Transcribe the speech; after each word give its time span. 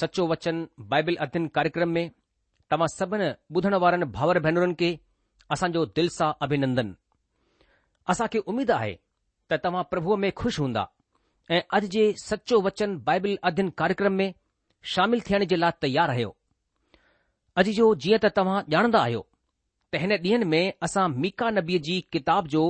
सचो 0.00 0.22
वचन 0.32 0.56
बाइबिल 0.92 1.16
अध्ययन 1.24 1.46
कार्यक्रम 1.56 1.88
में 1.96 2.08
तव्हां 2.70 2.86
सभिनी 2.94 3.28
वारन 3.54 3.74
वारनि 3.84 4.04
भाउर 4.16 4.38
के 4.80 4.88
खे 5.60 5.68
जो 5.76 5.84
दिल 5.98 6.08
सा 6.16 6.26
अभिनंदन 6.44 6.88
असा 8.12 8.26
के 8.32 8.38
उम्मीद 8.52 8.70
है 8.82 8.90
त 9.50 9.58
तमा 9.64 9.82
प्रभु 9.92 10.16
में 10.24 10.30
खुश 10.40 10.58
हुंदा 10.62 10.82
ए 11.56 11.60
अज 11.78 11.84
जे 11.94 12.02
सचो 12.24 12.60
वचन 12.66 12.96
बाइबिल 13.08 13.38
अध्ययन 13.50 13.68
कार्यक्रम 13.80 14.12
में 14.22 14.28
शामिल 14.94 15.20
थियण 15.28 15.44
जे 15.52 15.56
लाइ 15.62 15.78
तैयार 15.84 16.08
रहियो 16.12 16.34
अॼु 17.62 17.72
जो 17.80 17.88
जीअं 18.06 18.18
त 18.26 18.32
तव्हां 18.40 18.58
ॼाणंदा 18.76 19.02
आहियो 19.06 19.22
त 19.92 20.02
हिन 20.04 20.46
में 20.54 20.62
असां 20.88 21.06
मीका 21.26 21.48
नबीअ 21.60 21.80
जी 21.88 21.96
किताब 22.16 22.48
जो 22.56 22.66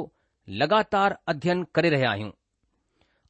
लगातार 0.62 1.19
अध्ययन 1.34 1.67
करे 1.79 1.90
रहिया 1.96 2.11
आहियूं 2.12 2.31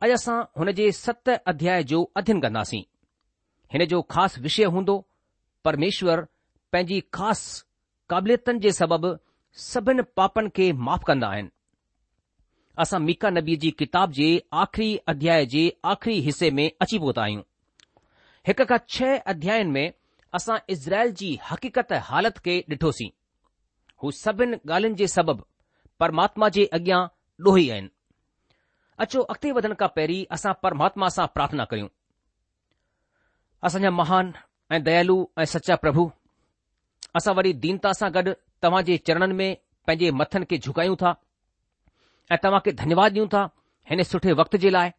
अॼु 0.02 0.14
असां 0.20 0.36
हुन 0.60 0.72
जे 0.82 0.90
सत 1.02 1.34
अध्याय 1.54 1.82
जो 1.94 2.02
करना 2.20 2.40
कंदासीं 2.48 2.82
हिन 3.72 3.84
जो 3.92 4.00
ख़ासि 4.12 4.40
विषय 4.40 4.64
हूंदो 4.74 4.94
परमेश्वर 5.64 6.20
पंहिंजी 6.72 7.00
ख़ासि 7.14 7.62
क़ाबिलियतन 8.10 8.58
जे 8.64 8.72
सबबि 8.72 9.10
सभिनी 9.62 10.02
पापनि 10.18 10.48
खे 10.56 10.72
माफ़ु 10.88 11.04
कन्दा 11.08 11.28
आहिनि 11.36 11.50
असां 12.84 13.00
मीका 13.00 13.30
नबी 13.36 13.56
जी 13.62 13.70
किताब 13.80 14.12
जे 14.18 14.28
आख़िरी 14.64 14.96
अध्याय 15.12 15.46
जे 15.54 15.64
आख़िरी 15.92 16.20
हिस्से 16.28 16.50
में 16.58 16.70
अची 16.80 16.98
पहुता 16.98 17.22
आहियूं 17.22 17.42
हिक 18.48 18.62
खां 18.72 18.78
छह 18.96 19.16
अध्यायुनि 19.34 19.70
में 19.76 19.84
असां 20.38 20.58
इज़राइल 20.74 21.12
जी 21.20 21.30
हक़ीक़त 21.50 21.92
हालति 22.10 22.40
खे 22.46 22.56
डि॒ठोसीं 22.70 23.10
हू 24.02 24.10
सभिनी 24.22 24.56
ॻाल्हियुनि 24.72 24.98
जे 25.02 25.06
सबबि 25.16 25.42
परमात्मा 26.04 26.48
जे 26.58 26.64
अॻियां 26.80 27.02
डोही 27.48 27.68
आहिनि 27.70 27.90
अचो 29.06 29.22
अॻिते 29.34 29.52
वधण 29.60 29.74
खां 29.82 29.88
पहिरीं 29.96 30.24
असां 30.38 30.52
परमात्मा 30.66 31.08
सां 31.18 31.26
प्रार्थना 31.38 31.64
करियूं 31.74 31.88
असांजा 33.66 33.90
महान 33.90 34.30
ऐं 34.74 34.82
दयालू 34.86 35.24
ऐं 35.40 35.44
सचा 35.52 35.74
प्रभु 35.82 36.06
असां 37.18 37.34
वरी 37.36 37.52
दीनता 37.62 37.92
सां 38.00 38.10
गॾु 38.16 38.32
तव्हां 38.64 38.82
जे 38.90 38.96
चरणनि 39.06 39.34
में 39.40 39.48
पंहिंजे 39.86 40.10
मथनि 40.18 40.44
खे 40.50 40.56
झुकायूं 40.66 40.96
था 41.00 41.10
ऐं 42.34 42.38
तव्हां 42.44 42.60
खे 42.66 42.72
धन्यवाद 42.82 43.12
ॾियूं 43.18 43.26
था 43.32 43.42
हिन 43.90 44.02
सुठे 44.10 44.32
वक़्त 44.40 44.56
जे 44.64 44.70
लाइ 44.76 44.90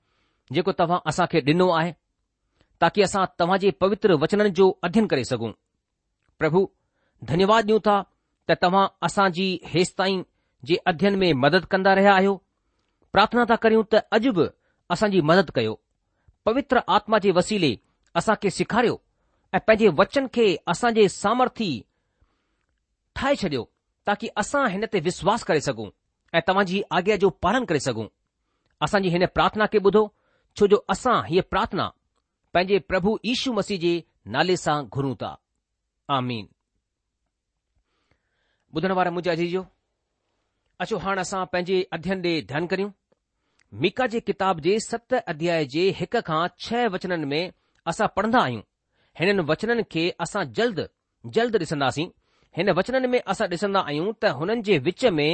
जेको 0.57 0.71
तव्हां 0.81 0.99
असां 1.11 1.25
खे 1.33 1.41
डि॒नो 1.47 1.67
आहे 1.77 1.91
ताकी 2.83 3.01
असां 3.07 3.23
तव्हां 3.39 3.59
जे 3.65 3.71
पवित्र 3.85 4.19
वचननि 4.25 4.51
जो 4.59 4.67
अध्यन 4.89 5.07
करे 5.15 5.23
सघूं 5.31 5.51
प्रभु 6.43 6.65
धन्यवाद 7.31 7.69
ॾियूं 7.71 7.79
था 7.89 7.97
त 8.51 8.59
तव्हां 8.65 8.85
असांजी 9.09 9.47
हेसि 9.75 9.95
ताईं 10.01 10.21
जे 10.71 10.81
अध्यन 10.93 11.19
में 11.23 11.29
मदद 11.47 11.71
कंदा 11.75 11.93
रहिया 12.01 12.17
आहियो 12.19 12.35
प्रार्थना 13.15 13.45
था 13.53 13.59
करियूं 13.67 13.89
त 13.95 14.03
अॼु 14.19 14.35
बि 14.41 14.51
असांजी 14.97 15.21
मदद 15.31 15.57
कयो 15.59 15.73
पवित्र 16.49 16.87
आत्मा 16.99 17.17
जे 17.27 17.31
वसीले 17.41 17.75
असांखे 18.17 18.49
सेखारियो 18.49 18.95
ऐं 19.53 19.59
पंहिंजे 19.67 19.87
वचन 19.97 20.25
खे 20.33 20.45
असांजे 20.71 21.07
सामर्थ्य 21.15 21.65
ठाहे 23.15 23.33
छॾियो 23.41 23.63
ताकी 24.07 24.27
असां 24.41 24.63
हिन 24.73 24.85
ते 24.93 24.99
विश्वास 25.07 25.43
करे 25.49 25.61
सघूं 25.65 25.87
ऐं 26.35 26.41
तव्हांजी 26.47 26.81
आज्ञा 26.97 27.15
जो 27.23 27.29
पालन 27.45 27.65
करे 27.71 27.79
सघूं 27.87 28.05
असांजी 28.85 29.09
हिन 29.15 29.25
प्रार्थना 29.35 29.65
खे 29.73 29.77
ॿुधो 29.87 30.05
छो 30.59 30.67
जो 30.71 30.79
असां 30.93 31.17
हीअ 31.27 31.41
प्रार्थना 31.51 31.87
पंहिंजे 32.53 32.77
प्रभु 32.91 33.15
ईशू 33.33 33.53
मसीह 33.59 33.79
जे 33.85 33.93
नाले 34.35 34.55
सां 34.65 34.81
घुरूं 34.95 35.13
था 35.21 35.33
आमीन 36.17 36.45
वारा 38.99 39.11
मुंहिंजाजी 39.17 39.57
अचो 40.83 40.97
हाणे 41.05 41.21
असां 41.27 41.43
पंहिंजे 41.53 41.83
अध्ययन 41.99 42.21
ॾे 42.27 42.33
ध्यानु 42.51 42.67
करियूं 42.73 42.89
मीका 43.83 44.05
जे 44.15 44.19
किताब 44.31 44.59
जे 44.69 44.79
सत 44.89 45.13
अध्याय 45.33 45.65
जे 45.75 45.87
हिक 46.01 46.17
खां 46.31 46.41
छह 46.65 46.85
वचननि 46.97 47.31
में 47.35 47.45
असां 47.91 48.07
पढ़ंदा 48.15 48.39
आहियूं 48.47 48.61
हिननि 49.19 49.43
वचननि 49.51 49.83
खे 49.93 50.03
असां 50.25 50.43
जल्द 50.57 50.79
जल्द 51.35 51.55
ॾिसंदासीं 51.65 52.07
हिन 52.57 52.69
वचननि 52.79 53.07
में 53.13 53.19
असां 53.33 53.47
ॾिसंदा 53.53 53.81
आहियूं 53.89 54.09
त 54.23 54.31
हुननि 54.39 54.61
जे 54.69 54.77
विच 54.87 55.05
में 55.19 55.29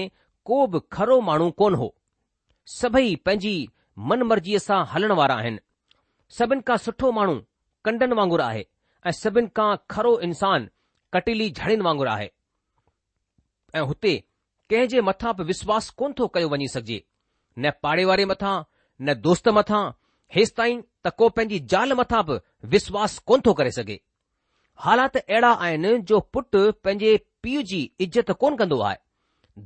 को 0.49 0.59
बि 0.73 0.79
खरो 0.95 1.19
माण्हू 1.29 1.49
कोन 1.61 1.73
हो 1.81 1.87
सभई 2.75 3.15
पंहिंजी 3.25 3.55
मन 4.11 4.23
मर्ज़ीअ 4.31 4.59
सां 4.67 4.79
हलण 4.93 5.11
वारा 5.21 5.35
आहिनि 5.43 5.63
सभिनि 6.37 6.65
खां 6.69 6.77
सुठो 6.85 7.11
माण्हू 7.19 7.35
कंडनि 7.85 8.15
वांगुरु 8.21 8.43
आहे 8.49 8.63
ऐं 9.07 9.15
सभिनि 9.23 9.49
खां 9.59 9.69
खरो 9.95 10.13
इंसान 10.29 10.69
कटेली 11.13 11.49
झड़ियुनि 11.57 11.83
वांगुरु 11.89 12.09
आहे 12.15 12.29
ऐं 13.77 13.85
हुते 13.91 14.13
कंहिं 14.69 14.87
जे 14.95 15.01
मथां 15.09 15.33
बि 15.41 15.49
विश्वास 15.53 15.89
कोन 16.01 16.13
थो 16.19 16.27
कयो 16.37 16.49
वञी 16.55 16.67
सघिजे 16.75 17.01
न 17.65 17.71
पाड़े 17.83 18.05
वारे 18.11 18.25
मथां 18.33 18.55
न 19.05 19.21
दोस्त 19.27 19.47
मथां 19.59 19.83
हेसि 20.35 20.53
ताईं 20.57 20.81
त 21.05 21.09
को 21.17 21.27
पंहिंजी 21.37 21.59
ज़ाल 21.71 21.93
मथां 21.99 22.21
बि 22.27 22.35
विश्वास 22.73 23.17
कोन 23.29 23.41
थो 23.45 23.53
करे 23.59 23.71
सघे 23.77 23.99
हालात 24.83 25.17
अहिड़ा 25.17 25.49
आहिनि 25.65 25.91
जो 26.11 26.19
पुटु 26.33 26.59
पंहिंजे 26.83 27.15
पीउ 27.43 27.61
जी 27.71 27.79
इज़त 28.05 28.31
कोन 28.43 28.55
कंदो 28.61 28.79
आहे 28.89 28.97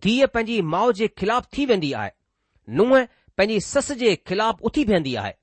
धीअ 0.05 0.27
पंहिंजी 0.37 0.61
माउ 0.75 0.91
जे 1.01 1.07
ख़िलाफ़ 1.21 1.45
थी 1.57 1.65
वेंदी 1.73 1.91
आहे 2.01 2.11
नुंहुं 2.79 3.03
पंहिंजी 3.37 3.59
सस 3.67 3.91
जे 4.01 4.15
ख़िलाफ़ 4.31 4.61
उथी 4.69 4.85
बेहंदी 4.91 5.13
आहे 5.25 5.33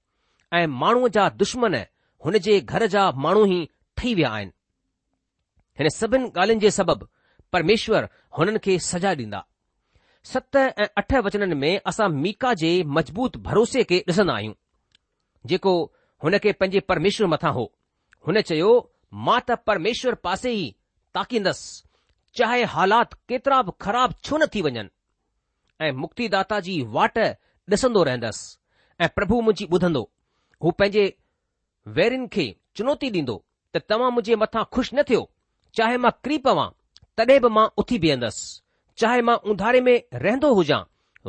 ऐं 0.60 0.66
माण्हूअ 0.82 1.08
जा 1.18 1.28
दुश्मन 1.44 1.74
हुन 2.24 2.38
जे 2.48 2.60
घर 2.60 2.86
जा 2.96 3.10
माण्हू 3.26 3.46
ई 3.52 3.64
ठही 3.96 4.14
विया 4.20 4.30
आहिनि 4.38 4.52
हिन 5.80 5.88
सभिनि 6.00 6.28
ॻाल्हियुनि 6.36 6.60
जे 6.66 6.70
सबबि 6.80 7.06
परमेश्वर 7.52 8.08
हुननि 8.38 8.58
खे 8.66 8.78
सजा 8.90 9.14
ॾींदा 9.22 9.44
सत 10.32 10.56
ऐं 10.64 10.86
अठ 11.02 11.14
वचननि 11.28 11.54
में 11.64 11.72
असां 11.92 12.08
मीका 12.18 12.54
जे 12.64 12.72
मज़बूत 12.98 13.36
भरोसे 13.48 13.84
खे 13.92 14.04
ॾिसंदा 14.10 14.34
आहियूं 14.40 14.54
जेको 15.50 15.74
हुन 16.24 16.38
खे 16.38 16.52
पंहिंजे 16.58 16.80
परमेश्वर 16.90 17.26
मथां 17.28 17.52
हो 17.54 17.64
हुन 18.26 18.40
चयो 18.50 18.70
मां 19.26 19.38
त 19.48 19.56
परमेश्वर 19.70 20.14
पासे 20.26 20.52
ई 20.60 20.64
ताकींदसि 21.14 21.82
चाहे 22.38 22.62
हालात 22.74 23.12
केतिरा 23.32 23.60
बि 23.68 23.72
ख़राब 23.84 24.14
छो 24.24 24.36
न 24.38 24.46
थी 24.54 24.62
वञनि 24.66 24.84
ऐं 25.86 25.92
मुक्ति 26.04 26.28
जी 26.68 26.80
वाट 26.96 27.18
डि॒सन्दो 27.70 28.02
रहंदुसि 28.08 29.04
ऐं 29.04 29.08
प्रभु 29.18 29.40
मुंहिंजी 29.48 29.64
ॿुधंदो 29.74 30.02
हू 30.64 30.70
पंहिंजे 30.80 31.04
वैरियुनि 31.98 32.28
खे 32.36 32.46
चुनौती 32.76 33.10
ॾींदो 33.16 33.36
त 33.74 33.82
तव्हां 33.90 34.10
मुंहिंजे 34.16 34.36
मथां 34.44 34.64
खु़शि 34.74 34.96
न 34.96 35.02
थियो 35.10 35.22
चाहे 35.78 35.96
मां 36.04 36.10
किरी 36.24 36.38
पवां 36.48 36.68
तडे॒ 37.18 37.40
बि 37.46 37.54
मां 37.58 37.66
उथी 37.82 37.98
बीहंदसि 38.06 38.98
चाहे 39.02 39.20
मां 39.28 39.36
उंधारे 39.52 39.80
में 39.88 39.94
रहंदो 40.26 40.52
हुजां 40.60 40.82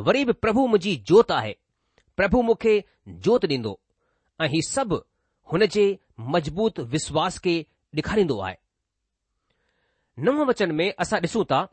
वरी 0.09 0.25
बि 0.25 0.33
प्रभु 0.45 0.67
मुंहिंजी 0.73 0.95
जोति 1.11 1.33
आहे 1.39 1.55
प्रभु 2.19 2.41
मूंखे 2.49 2.75
जोति 3.27 3.47
ॾींदो 3.53 3.79
ऐं 4.41 4.47
ही 4.49 4.61
सभु 4.67 4.99
हुन 5.51 5.65
जे 5.73 5.83
मज़बूत 6.33 6.79
विश्वास 6.93 7.37
खे 7.43 7.53
ॾेखारींदो 7.97 8.39
आहे 8.47 8.55
नव 10.27 10.43
वचन 10.49 10.71
में 10.79 10.89
असां 10.99 11.19
ॾिसूं 11.21 11.43
था 11.51 11.63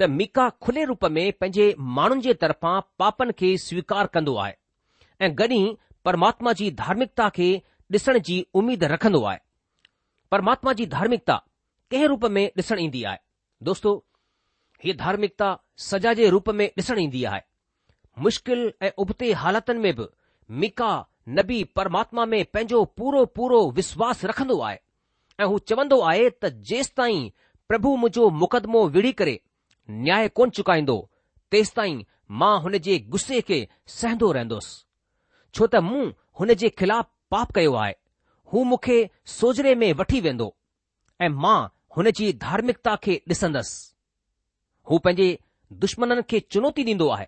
त 0.00 0.08
मीका 0.18 0.48
खुले 0.64 0.84
रूप 0.90 1.04
में 1.14 1.22
पंहिंजे 1.40 1.74
माण्हुनि 1.98 2.22
जे 2.22 2.34
तरफां 2.42 2.80
पापनि 2.98 3.32
खे 3.38 3.56
स्वीकार 3.64 4.06
कंदो 4.16 4.34
आहे 4.44 4.54
ऐं 5.24 5.34
गॾी 5.38 5.60
परमात्मा 6.04 6.52
जी 6.60 6.70
धार्मिकता 6.82 7.28
खे 7.36 7.48
ॾिसण 7.94 8.18
जी 8.28 8.36
उमेद 8.60 8.84
रखंदो 8.92 9.22
आहे 9.30 9.38
परमात्मा 10.30 10.72
जी 10.80 10.86
धार्मिकता 10.96 11.34
कंहिं 11.90 12.06
रूप 12.08 12.24
में 12.36 12.44
ॾिसण 12.58 12.78
ईंदी 12.80 13.02
आहे 13.12 13.18
दोस्तो 13.70 13.94
हीअ 14.84 14.96
धार्मिकता 15.04 15.56
सजा 15.90 16.12
जे 16.20 16.28
रूप 16.36 16.48
में 16.60 16.66
ॾिसण 16.78 16.98
ईंदी 17.00 17.24
आहे 17.32 17.40
मुश्किल 18.26 18.72
ऐं 18.82 18.90
उबते 19.06 19.32
हालातुनि 19.42 19.78
में 19.80 19.94
बि 19.96 20.06
मीका 20.62 20.92
नबी 21.28 21.62
परमात्मा 21.76 22.24
में 22.26 22.44
पंहिंजो 22.52 22.84
पूरो 22.98 23.24
पूरो 23.36 23.60
विश्वास 23.74 24.24
रखंदो 24.24 24.58
आहे 24.60 24.78
ऐं 25.40 25.44
हू 25.46 25.58
चवंदो 25.58 26.00
आहे 26.10 26.28
त 26.30 26.48
जेसि 26.70 26.92
ताईं 26.96 27.28
प्रभु 27.68 27.94
मुंहिंजो 27.96 28.28
मुकदमो 28.38 28.86
विढ़ी 28.94 29.12
करे 29.20 29.38
न्याय 29.90 30.28
कोन 30.36 30.50
चुकाईंदो 30.56 30.96
तेसत 31.50 31.78
मां 32.40 32.56
हुन 32.62 32.78
जे 32.86 32.98
गुस्से 33.12 33.40
खे 33.46 33.66
सहंदो 34.00 34.32
रहन्दोसि 34.32 34.84
छो 35.54 35.66
त 35.66 35.82
मूं 35.90 36.10
हुन 36.40 36.54
जे 36.62 36.68
ख़िलाफ़ 36.68 37.06
पाप 37.30 37.50
कयो 37.54 37.74
आहे 37.84 37.94
हू 38.52 38.62
मूंखे 38.64 38.96
सोजरे 39.36 39.74
में 39.82 39.92
वठी 39.98 40.20
वेंदो 40.26 40.54
ऐं 41.22 41.28
मां 41.44 41.58
हुन 41.96 42.10
जी 42.18 42.32
धार्मिकता 42.46 42.94
खे 43.04 43.16
ॾिसंदसि 43.28 43.78
हू 44.90 44.98
पंहिंजे 45.06 45.38
दुश्मन 45.82 46.20
खे 46.30 46.40
चुनौती 46.52 46.84
ॾींदो 46.92 47.08
आहे 47.18 47.26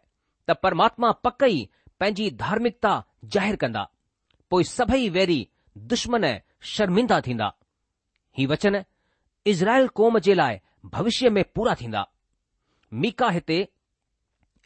त 0.48 0.56
परमात्मा 0.62 1.10
पंहिंजी 2.04 2.30
धार्मिकता 2.40 2.90
ज़ाहिरु 3.34 3.56
कंदा 3.60 3.82
पोइ 4.50 4.64
सभई 4.76 5.08
वेरी 5.14 5.36
दुश्मन 5.92 6.24
शर्मिंदा 6.72 7.20
थींदा 7.26 7.46
ही 8.38 8.46
वचन 8.50 8.74
इज़राइल 9.52 9.88
क़ौम 10.00 10.18
जे 10.26 10.34
लाइ 10.40 10.58
भविष्य 10.96 11.30
में 11.36 11.42
पूरा 11.56 11.74
थींदा 11.80 12.02
मीका 13.04 13.30
हिते 13.36 13.58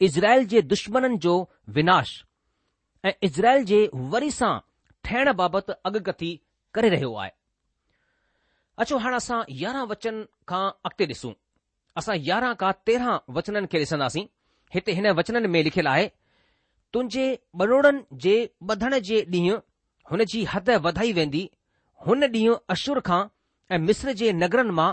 इज़राइल 0.09 0.45
जे 0.55 0.63
दुश्मननि 0.73 1.17
जो 1.27 1.35
विनाश 1.79 2.11
ऐं 3.07 3.13
इज़राइल 3.31 3.65
जे 3.71 3.81
वरी 4.15 4.31
सां 4.41 4.53
ठहिण 5.05 5.33
बाबति 5.43 5.73
अॻकथी 5.87 6.33
करे 6.75 6.89
रहियो 6.95 7.15
आहे 7.25 7.31
अचो 8.85 8.99
हाणे 9.05 9.17
असां 9.23 9.41
यारहं 9.63 9.87
वचन 9.95 10.25
खां 10.49 10.65
अॻिते 10.89 11.13
ॾिसूं 11.15 11.33
असां 12.03 12.17
यारहं 12.31 12.55
खां 12.65 12.73
तेरहं 12.87 13.17
वचननि 13.39 13.67
खे 13.73 13.79
ॾिसंदासीं 13.87 14.27
हिते 14.75 14.93
हिन 14.99 15.11
वचननि 15.21 15.49
में 15.55 15.63
लिखियलु 15.69 15.91
आहे 15.97 16.11
तुंहिंजे 16.97 17.25
बरोड़नि 17.57 18.03
जे 18.25 18.35
ॿधण 18.75 18.95
जे 19.09 19.17
ॾींहुं 19.37 19.57
हुन 20.11 20.23
जी 20.33 20.43
हद 20.53 20.69
वधाई 20.85 21.13
वेंदी 21.17 21.41
हुन 22.07 22.25
ॾींहुं 22.37 22.55
अशुर 22.75 23.01
खां 23.09 23.19
ऐं 23.75 23.79
मिस्र 23.89 24.13
जे 24.21 24.31
नगरनि 24.37 24.71
मां 24.79 24.87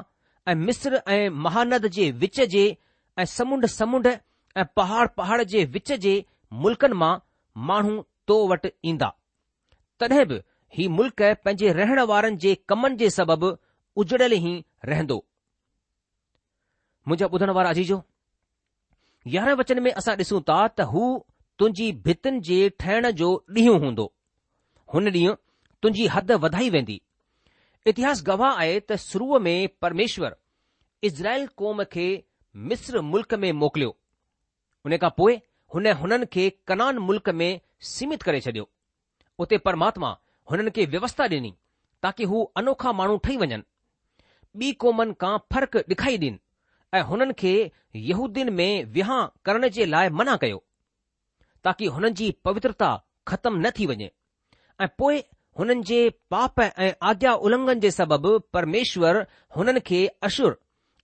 ऐं 0.52 0.56
मिस्र 0.64 1.00
ऐं 1.16 1.30
महानद 1.46 1.88
जे 1.98 2.08
विच 2.24 2.42
जे 2.56 2.64
ऐं 3.20 3.26
समुंड 3.36 3.66
समुंड 3.76 4.08
ऐं 4.12 4.66
पहाड़ 4.80 5.06
पहाड़ 5.22 5.40
जे 5.54 5.64
विच 5.78 5.92
जे 6.08 6.14
मुल्कनि 6.66 6.96
मां 7.04 7.14
माण्हू 7.70 7.96
तो 8.32 8.38
वटि 8.54 8.72
ईंदा 8.92 9.10
तॾहिं 10.04 10.26
बि 10.34 10.42
ही 10.78 10.88
मुल्क़ 10.98 11.24
पंहिंजे 11.44 11.72
रहण 11.80 12.00
वारनि 12.14 12.38
जे 12.48 12.54
कमनि 12.74 12.96
जे 13.04 13.10
सबबि 13.20 13.54
उजड़ियल 14.04 14.34
ई 14.38 14.52
रहंदो 14.94 15.18
मुंहिंजा 17.08 17.32
ॿुधण 17.40 17.54
वारा 17.60 17.70
अजीजो 17.78 18.02
यारहं 19.38 19.56
वचन 19.64 19.82
में 19.88 19.92
असां 20.04 20.18
ॾिसूं 20.26 20.42
था 20.52 20.60
त 20.80 20.90
हू 20.94 21.06
तुंहिंजी 21.60 21.92
भितिन 22.06 22.40
जे 22.48 22.56
ठहिण 22.84 23.10
जो 23.20 23.28
ॾींहुं 23.58 23.76
हूंदो 23.84 24.06
हुन 24.94 25.08
ॾींहुं 25.18 25.36
तुंहिंजी 25.82 26.08
हद 26.16 26.32
वधाई 26.46 26.70
वेंदी 26.76 26.98
इतिहास 27.92 28.24
गवाह 28.30 28.60
आहे 28.64 28.74
त 28.80 28.96
शुरूअ 29.06 29.40
में 29.48 29.56
परमेश्वर 29.86 30.36
इज़राइल 31.10 31.46
क़ौम 31.62 31.84
खे 31.94 32.08
मिस्र 32.72 33.02
मुल्क़ 33.12 33.36
में 33.44 33.52
मोकिलियो 33.62 33.94
उन 34.90 34.98
खां 35.06 35.10
पोइ 35.22 35.38
हुन 35.76 35.88
हुननि 36.02 36.26
खे 36.36 36.50
कनान 36.72 36.98
मुल्क 37.06 37.30
में 37.44 37.48
सीमित 37.92 38.28
करे 38.30 38.42
छडि॒यो 38.48 38.70
उते 39.46 39.58
परमात्मा 39.70 40.12
हुननि 40.52 40.72
खे 40.78 40.86
व्यवस्था 40.98 41.28
डि॒नी 41.36 41.54
ताकी 42.08 42.24
हू 42.34 42.44
अनोखा 42.64 42.92
माण्हू 43.02 43.18
ठही 43.28 43.38
वञनि 43.46 43.62
ॿी 44.66 44.74
क़ौमनि 44.86 45.18
खां 45.26 45.34
फ़र्क़ु 45.54 45.88
ॾेखारी 45.96 46.18
ॾिन 46.26 46.38
ऐं 46.94 47.02
हुननि 47.14 47.34
खे 47.44 47.56
यहूदीन 48.12 48.54
में 48.60 48.70
विहाउ 49.00 49.30
करण 49.46 49.68
जे 49.80 49.86
लाइ 49.96 50.10
मना 50.22 50.36
कयो 50.46 50.64
ताकी 51.66 51.86
हुननि 51.94 52.10
जी 52.20 52.30
पवित्रता 52.48 52.90
खतम 53.30 53.56
न 53.66 53.70
थी 53.80 53.86
वञे 53.92 54.10
ऐं 54.82 54.88
पोए 55.02 55.20
हुननि 55.60 55.84
जे 55.90 55.98
पाप 56.34 56.60
ऐं 56.86 56.92
आज्ञा 57.12 57.34
उलंघन 57.48 57.80
जे 57.86 57.92
सबबि 58.00 58.34
परमेश्वर 58.58 59.20
हुननि 59.58 59.80
खे 59.90 60.02
अशुर 60.30 60.58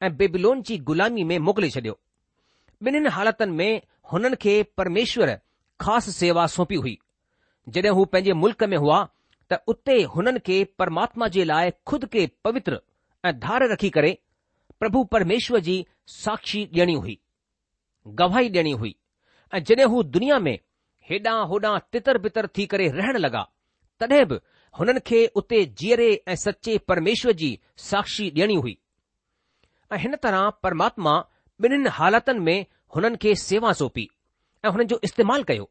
ऐं 0.06 0.12
बेबिलोन 0.20 0.62
जी 0.68 0.78
ग़ुलामी 0.90 1.24
में 1.32 1.38
मोकिले 1.48 1.70
छॾियो 1.78 1.98
ॿिन्हिनि 2.88 3.10
हालतनि 3.18 3.56
में 3.62 3.82
हुननि 4.12 4.36
खे 4.44 4.56
परमेश्वर 4.82 5.34
ख़ासि 5.86 6.12
सेवा 6.20 6.46
सौंपी 6.58 6.80
हुई 6.84 6.96
जॾहिं 7.74 7.96
हू 7.98 8.06
पंहिंजे 8.14 8.34
मुल्क़ 8.46 8.64
में 8.74 8.78
हुआ 8.86 9.02
त 9.54 9.62
उते 9.74 9.96
हुननि 10.16 10.40
खे 10.52 10.64
परमात्मा 10.82 11.28
जे 11.38 11.44
लाइ 11.54 11.72
खुद 11.92 12.06
खे 12.16 12.26
पवित्र 12.48 12.80
ऐं 13.30 13.34
धार 13.48 13.68
रखी 13.76 13.90
करे 14.00 14.14
प्रभु 14.84 15.04
परमेश्वर 15.18 15.60
जी 15.70 15.78
साक्षी 16.22 16.64
ॾियणी 16.76 16.98
हुई 17.06 17.20
गवाही 18.24 18.50
ॾियणी 18.56 18.72
हुई 18.84 18.96
ऐं 19.54 19.60
जॾहिं 19.68 19.86
हू 19.92 20.02
दुनिया 20.16 20.38
में 20.40 20.58
हेॾां 21.10 21.46
होॾां 21.48 21.78
तितर 21.92 22.18
बितर 22.26 22.48
थी 22.58 22.66
करे 22.74 22.88
रहण 22.98 23.18
लॻा 23.20 23.42
तॾहिं 24.00 24.26
बि 24.28 24.38
हुननि 24.80 25.00
खे 25.08 25.26
उते 25.42 25.64
जीअरे 25.80 26.12
ऐं 26.28 26.36
सचे 26.46 26.78
परमेश्वर 26.88 27.32
जी 27.42 27.50
साक्षी 27.90 28.30
ॾियणी 28.36 28.56
हुई 28.66 28.78
ऐं 29.94 29.98
हिन 30.04 30.16
तरह 30.24 30.50
परमात्मा 30.64 31.16
ॿिन्हिनि 31.66 31.90
हालातुनि 31.98 32.40
में 32.46 32.66
हुननि 32.96 33.18
खे 33.24 33.34
सेवा 33.44 33.74
सौंपी 33.80 34.10
ऐं 34.66 34.70
हुननि 34.70 34.86
जो 34.94 35.00
इस्तेमालु 35.10 35.44
कयो 35.52 35.70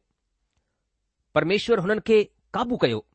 परमेश्वर 1.35 1.79
हुननि 1.85 2.01
खे 2.07 2.23
काबू 2.53 2.77
कयो 2.85 3.05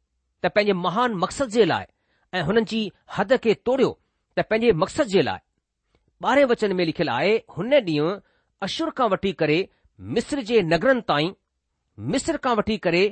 त 0.45 0.55
पंहिंजे 0.57 0.73
महान 0.87 1.15
मक़सद 1.23 1.49
जे 1.59 1.65
लाइ 1.73 1.87
ऐं 2.35 2.43
हुननि 2.51 2.65
जी 2.75 2.81
हद 3.19 3.37
खे 3.47 3.55
तोड़ियो 3.67 3.93
त 4.39 4.49
पंहिंजे 4.51 4.73
मक़सद 4.83 5.07
जे 5.15 5.23
लाइ 5.31 5.39
ॿारहें 6.25 6.45
वचन 6.51 6.73
में 6.77 6.85
लिखियलु 6.89 7.13
आहे 7.13 7.33
हुन 7.57 7.75
ॾींहुं 7.79 8.19
अशुर 8.67 8.91
खां 8.99 9.09
वठी 9.11 9.33
करे 9.41 9.59
मिस्र 10.15 10.41
जे 10.49 10.61
नगरनि 10.63 11.01
ताईं 11.09 11.33
मिस्र 12.13 12.37
खां 12.45 12.55
वठी 12.57 12.77
करे 12.87 13.03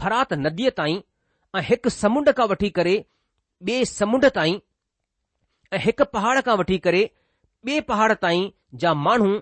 फरात 0.00 0.32
नदीअ 0.44 0.70
ताईं 0.76 1.00
ऐं 1.58 1.62
हिकु 1.70 1.90
समुंड 1.94 2.30
खां 2.38 2.46
वठी 2.52 2.70
करे 2.78 2.94
ॿिए 3.68 3.84
समुंड 3.90 4.24
ताईं 4.36 4.56
ऐं 5.76 5.80
हिकु 5.86 6.04
पहाड़ 6.14 6.40
खां 6.46 6.56
वठी 6.60 6.78
करे 6.86 7.02
ॿिए 7.66 7.80
पहाड़ 7.90 8.12
ताईं 8.24 8.48
जा 8.84 8.94
माण्हू 9.06 9.34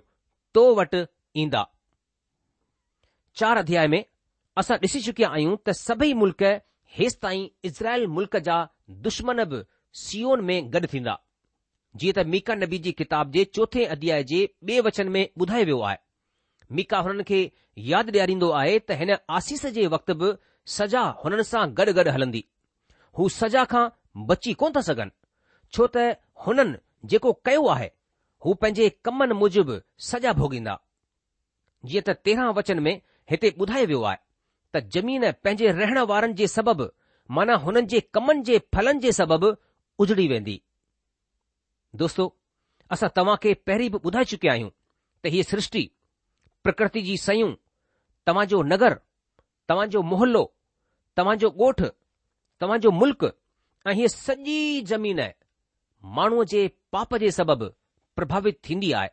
तो 0.54 0.64
वटि 0.80 1.04
ईंदा 1.42 1.62
चार 3.42 3.56
अध्याय 3.62 3.87
में 3.94 4.04
असां 4.64 4.78
ॾिसी 4.87 5.00
चुकिया 5.06 5.28
आहियूं 5.28 5.56
त 5.68 5.73
सभई 5.85 6.12
मुल्क़ 6.25 6.44
हेसि 6.99 7.18
ताईं 7.26 7.49
इज़राइल 7.70 8.06
मुल्क़ 8.18 8.37
जा 8.50 8.59
दुश्मन 9.06 9.44
बि 9.54 9.62
सीओन 10.06 10.44
में 10.50 10.73
गॾु 10.78 10.87
थींदा 10.97 11.16
जीअं 12.02 12.18
त 12.20 12.26
मीका 12.37 12.59
नबी 12.66 12.82
जी 12.88 12.97
किताब 13.02 13.32
जे 13.38 13.44
चोथे 13.61 13.85
अध्याय 13.99 14.25
जे 14.35 14.42
ॿिए 14.49 14.80
वचन 14.90 15.16
में 15.18 15.25
ॿुधाए 15.25 15.64
वियो 15.70 15.80
आहे 15.90 15.99
मीका 16.79 16.99
हुननि 17.05 17.25
खे 17.29 17.39
यादि 17.91 18.12
ॾियारींदो 18.12 18.49
आहे 18.61 18.79
त 18.91 18.97
हिन 18.99 19.15
आसीस 19.39 19.65
जे 19.77 19.87
वक़्त 19.95 20.11
बि 20.23 20.33
सज़ा 20.77 21.03
हुननि 21.23 21.45
सां 21.50 21.62
गॾु 21.81 21.93
गॾु 21.99 22.12
हलंदी 22.17 22.43
हू 23.19 23.29
सजा 23.41 23.65
खां 23.73 23.85
बची 24.31 24.53
कोन 24.61 24.73
था 24.77 24.81
सघनि 24.89 25.17
छो 25.77 25.87
त 25.97 26.05
हुननि 26.47 26.79
जेको 27.15 27.33
कयो 27.49 27.67
आहे 27.75 27.89
हू 28.45 28.55
पंहिंजे 28.62 28.89
कमनि 29.09 29.35
मूजिबि 29.43 29.79
सजा 30.11 30.33
भोगींदा 30.43 30.75
जीअं 31.91 32.05
त 32.11 32.17
तेरहं 32.25 32.53
वचन 32.61 32.83
में 32.87 32.93
हिते 33.31 33.53
ॿुधायो 33.61 33.87
वियो 33.93 34.03
आहे 34.12 34.21
त 34.73 34.85
ज़मीन 34.95 35.31
पंहिंजे 35.45 35.71
रहण 35.81 35.99
वारनि 36.12 36.39
जे 36.43 36.47
सबबि 36.57 36.89
माना 37.39 37.55
हुननि 37.65 37.87
जे 37.95 38.00
कमनि 38.19 38.45
जे 38.50 38.59
फलनि 38.75 39.00
जे 39.07 39.12
सबबि 39.21 39.53
उजड़ी 40.05 40.27
वेंदी 40.35 40.57
दोस्तो 42.05 42.25
असां 42.97 43.09
तव्हां 43.21 43.37
खे 43.47 43.55
पहिरीं 43.69 43.91
बि 43.93 43.99
ॿुधाए 44.11 44.27
चुकिया 44.35 44.53
आहियूं 44.57 44.71
त 45.23 45.33
हीअ 45.37 45.49
सृष्टि 45.55 45.83
प्रकृति 46.64 47.00
जी 47.02 47.17
सयूं 47.17 47.52
तव्हांजो 48.26 48.62
नगर 48.73 48.95
तव्हांजो 49.69 50.02
मुहल्लो 50.12 50.43
तव्हांजो 51.19 51.49
ॻोठ 51.59 51.81
तव्हांजो 52.61 52.90
मुल्क़ 53.00 53.25
ऐं 53.88 53.93
हीअ 53.99 54.09
सॼी 54.09 54.57
ज़मीन 54.90 55.21
माण्हूअ 56.17 56.45
जे 56.52 56.67
पाप 56.93 57.14
जे 57.23 57.31
सबबि 57.38 57.69
प्रभावित 58.17 58.59
थींदी 58.69 58.93
आहे 59.00 59.09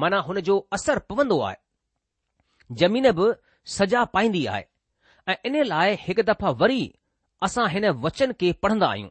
माना 0.00 0.18
हुन 0.28 0.40
जो 0.48 0.56
असर 0.72 0.98
पवंदो 1.10 1.40
आहे 1.48 1.56
ज़मीन 2.82 3.10
बि 3.20 3.30
सजा 3.76 4.02
पाईंदी 4.14 4.44
आहे 4.54 4.64
ऐं 5.32 5.36
इन 5.50 5.62
लाइ 5.72 5.96
हिकु 6.06 6.22
दफ़ा 6.32 6.50
वरी 6.62 6.80
असां 7.48 7.68
हिन 7.74 7.84
वचन 8.06 8.32
खे 8.40 8.52
पढ़ंदा 8.62 8.86
आहियूं 8.96 9.10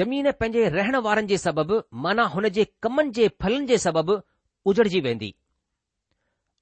ज़मीन 0.00 0.30
पंहिंजे 0.40 0.68
रहण 0.78 0.96
वारनि 1.08 1.28
जे 1.32 1.38
सबबि 1.46 1.80
माना 2.06 2.24
हुन 2.34 2.48
जे 2.58 2.64
कमनि 2.86 3.10
जे 3.20 3.28
फलनि 3.44 3.66
जे 3.74 3.78
सबबि 3.88 4.20
उजड़जी 4.72 5.00
वेंदी 5.08 5.34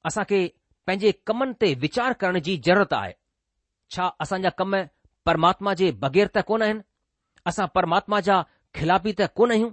असां 0.08 0.24
खे 0.28 0.40
पंहिंजे 0.86 1.10
कमनि 1.28 1.54
ते 1.62 1.68
वीचार 1.84 2.12
करण 2.20 2.38
जी 2.46 2.52
ज़रूरत 2.66 2.92
आहे 2.98 3.12
छा 3.94 4.06
असांजा 4.24 4.48
कम 4.60 4.74
परमात्मा 5.28 5.72
जे 5.80 5.90
बग़ैर 6.04 6.26
त 6.36 6.44
कोन 6.50 6.62
आहिनि 6.66 6.80
असां 7.50 7.66
परमात्मा 7.78 8.20
जा 8.28 8.38
खिलापी 8.78 9.12
त 9.20 9.28
कोन 9.40 9.50
आहियूं 9.56 9.70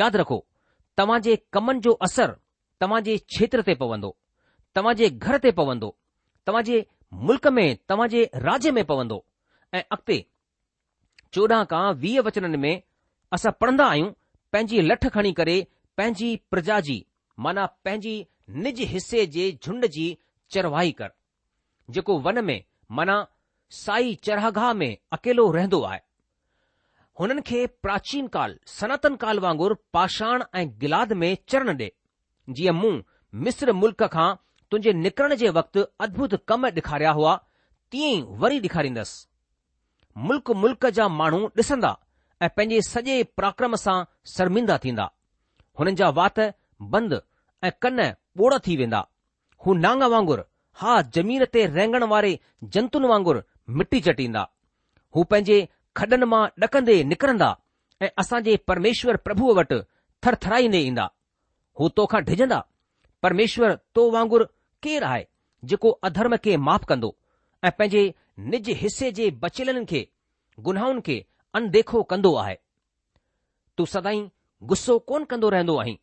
यादि 0.00 0.18
रखो 0.22 0.38
तव्हां 0.98 1.20
जे 1.26 1.36
कमनि 1.58 1.80
जो 1.88 1.92
असर 2.08 2.32
तव्हां 2.82 3.00
जे 3.08 3.16
क्षेत्र 3.30 3.62
ते 3.70 3.74
पवंदो 3.84 4.10
तव्हां 4.76 4.94
जे 5.02 5.08
घर 5.26 5.38
ते 5.46 5.50
पवंदो 5.60 5.90
तव्हां 6.48 6.64
जे 6.70 6.80
मुल्क 7.28 7.46
में 7.58 7.66
तव्हां 7.92 8.08
जे 8.16 8.22
राज्य 8.48 8.70
में 8.78 8.84
पवंदो 8.92 9.18
ऐं 9.74 9.82
अॻिते 9.96 10.18
चोॾहं 11.36 11.64
खां 11.74 11.84
वीह 12.04 12.20
वचननि 12.30 12.58
में 12.66 12.74
असां 13.38 13.52
पढ़ंदा 13.62 13.86
आहियूं 13.92 14.12
पंहिंजी 14.54 14.80
लठ 14.88 15.06
खणी 15.18 15.32
करे 15.42 15.56
पंहिंजी 16.00 16.32
प्रजा 16.54 16.80
जी 16.88 16.96
माना 17.46 17.66
पंहिंजी 17.86 18.14
निज 18.54 18.80
हिस्से 18.90 19.24
जे 19.26 19.50
झुंड 19.64 19.86
जी 19.94 20.16
चरवाई 20.52 20.92
कर 20.98 21.10
जेको 21.90 22.18
वन 22.20 22.44
में 22.44 22.62
माना 22.96 23.26
साई 23.76 24.14
चरहगाह 24.24 24.72
में 24.82 24.96
अकेलो 25.12 25.50
रहंदो 25.52 25.80
आहे 25.84 26.00
हुननि 27.20 27.42
खे 27.46 27.66
प्राचीन 27.82 28.26
काल 28.36 28.58
सनातन 28.78 29.14
काल 29.22 29.38
वांगुर 29.40 29.74
पाषाण 29.92 30.42
ऐं 30.54 30.68
गिलाद 30.80 31.12
में 31.22 31.36
चरण 31.48 31.76
ॾे 31.78 31.90
जीअं 32.56 32.74
मूं 32.80 32.92
मिस्र 33.46 33.72
मुल्क 33.82 34.02
खां 34.16 34.28
तुंहिंजे 34.70 34.92
निकिरण 35.04 35.34
जे 35.42 35.48
वक़्तु 35.58 35.80
अद्भुत 36.06 36.34
कम 36.48 36.66
ॾेखारिया 36.66 37.10
हुआ 37.20 37.34
तीअं 37.92 38.12
ई 38.18 38.22
वरी 38.44 38.60
ॾेखारींदसि 38.68 39.26
मुल्क 40.28 40.50
मुल्क 40.64 40.86
जा 40.98 41.08
माण्हू 41.20 41.40
ॾिसंदा 41.62 41.92
ऐं 42.42 42.48
पंहिंजे 42.56 42.80
सॼे 42.92 43.16
पराक्रम 43.38 43.76
सां 43.86 43.96
शर्मिंदा 44.36 44.78
थींदा 44.84 45.10
हुननि 45.80 45.94
जा 46.02 46.08
वात 46.20 46.40
बंदि 46.94 47.20
ऐं 47.68 47.72
कन 47.82 48.00
ॿोड़ा 48.40 48.58
थी 48.66 48.76
वेंदा 48.76 48.98
हू 49.66 49.74
नांग 49.74 50.02
वांगुर 50.12 50.40
हा 50.80 50.94
जमीन 51.16 51.44
ते 51.52 51.64
रेंगण 51.76 52.04
वारे 52.12 52.32
जंतुनि 52.76 53.08
वांगुर 53.10 53.38
मिटी 53.80 54.00
चटींदा 54.06 54.42
हू 55.16 55.22
पंहिंजे 55.30 55.58
खॾनि 55.96 56.26
मां 56.32 56.42
ॾकंदे 56.64 56.96
निकरंदा 57.12 57.48
ऐं 58.04 58.08
असां 58.22 58.40
जे 58.48 58.56
परमेश्वर 58.70 59.16
प्रभुअ 59.28 59.54
वटि 59.60 59.78
थरथराईंदे 60.24 60.80
ईंदा 60.90 61.06
हू 61.80 61.88
तोखां 62.00 62.22
डिॼंदा 62.30 62.60
परमेश्वर 63.24 63.74
तो 63.94 64.10
वांगुर 64.16 64.44
केरु 64.86 65.06
आहे 65.10 65.24
जेको 65.70 65.90
अधर्म 66.08 66.36
खे 66.44 66.56
माफ़ 66.68 66.84
कंदो 66.92 67.10
ऐं 67.64 67.70
पंहिंजे 67.78 68.02
निज 68.52 68.68
हिसे 68.82 69.10
जे 69.20 69.30
बचियल 69.46 69.84
खे 69.92 70.02
गुनाहुनि 70.68 71.00
खे 71.06 71.16
अनदेखो 71.60 72.02
कंदो 72.12 72.34
आहे 72.44 72.56
तूं 73.78 73.86
सदाई 73.96 74.18
गुस्सो 74.74 74.98
कोन 75.10 75.24
कंदो 75.32 75.48
रहंदो 75.56 75.76
आहीं 75.86 75.96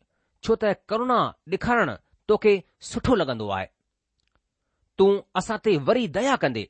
छो 0.46 0.56
त 0.64 0.74
करुणा 0.92 1.18
ॾेखारणु 1.54 1.94
तोखे 2.28 2.54
सुठो 2.90 3.14
लॻंदो 3.16 3.48
आहे 3.56 3.66
तूं 5.00 5.10
असां 5.40 5.56
ते 5.66 5.76
वरी 5.88 6.06
दया 6.16 6.34
कंदे 6.44 6.62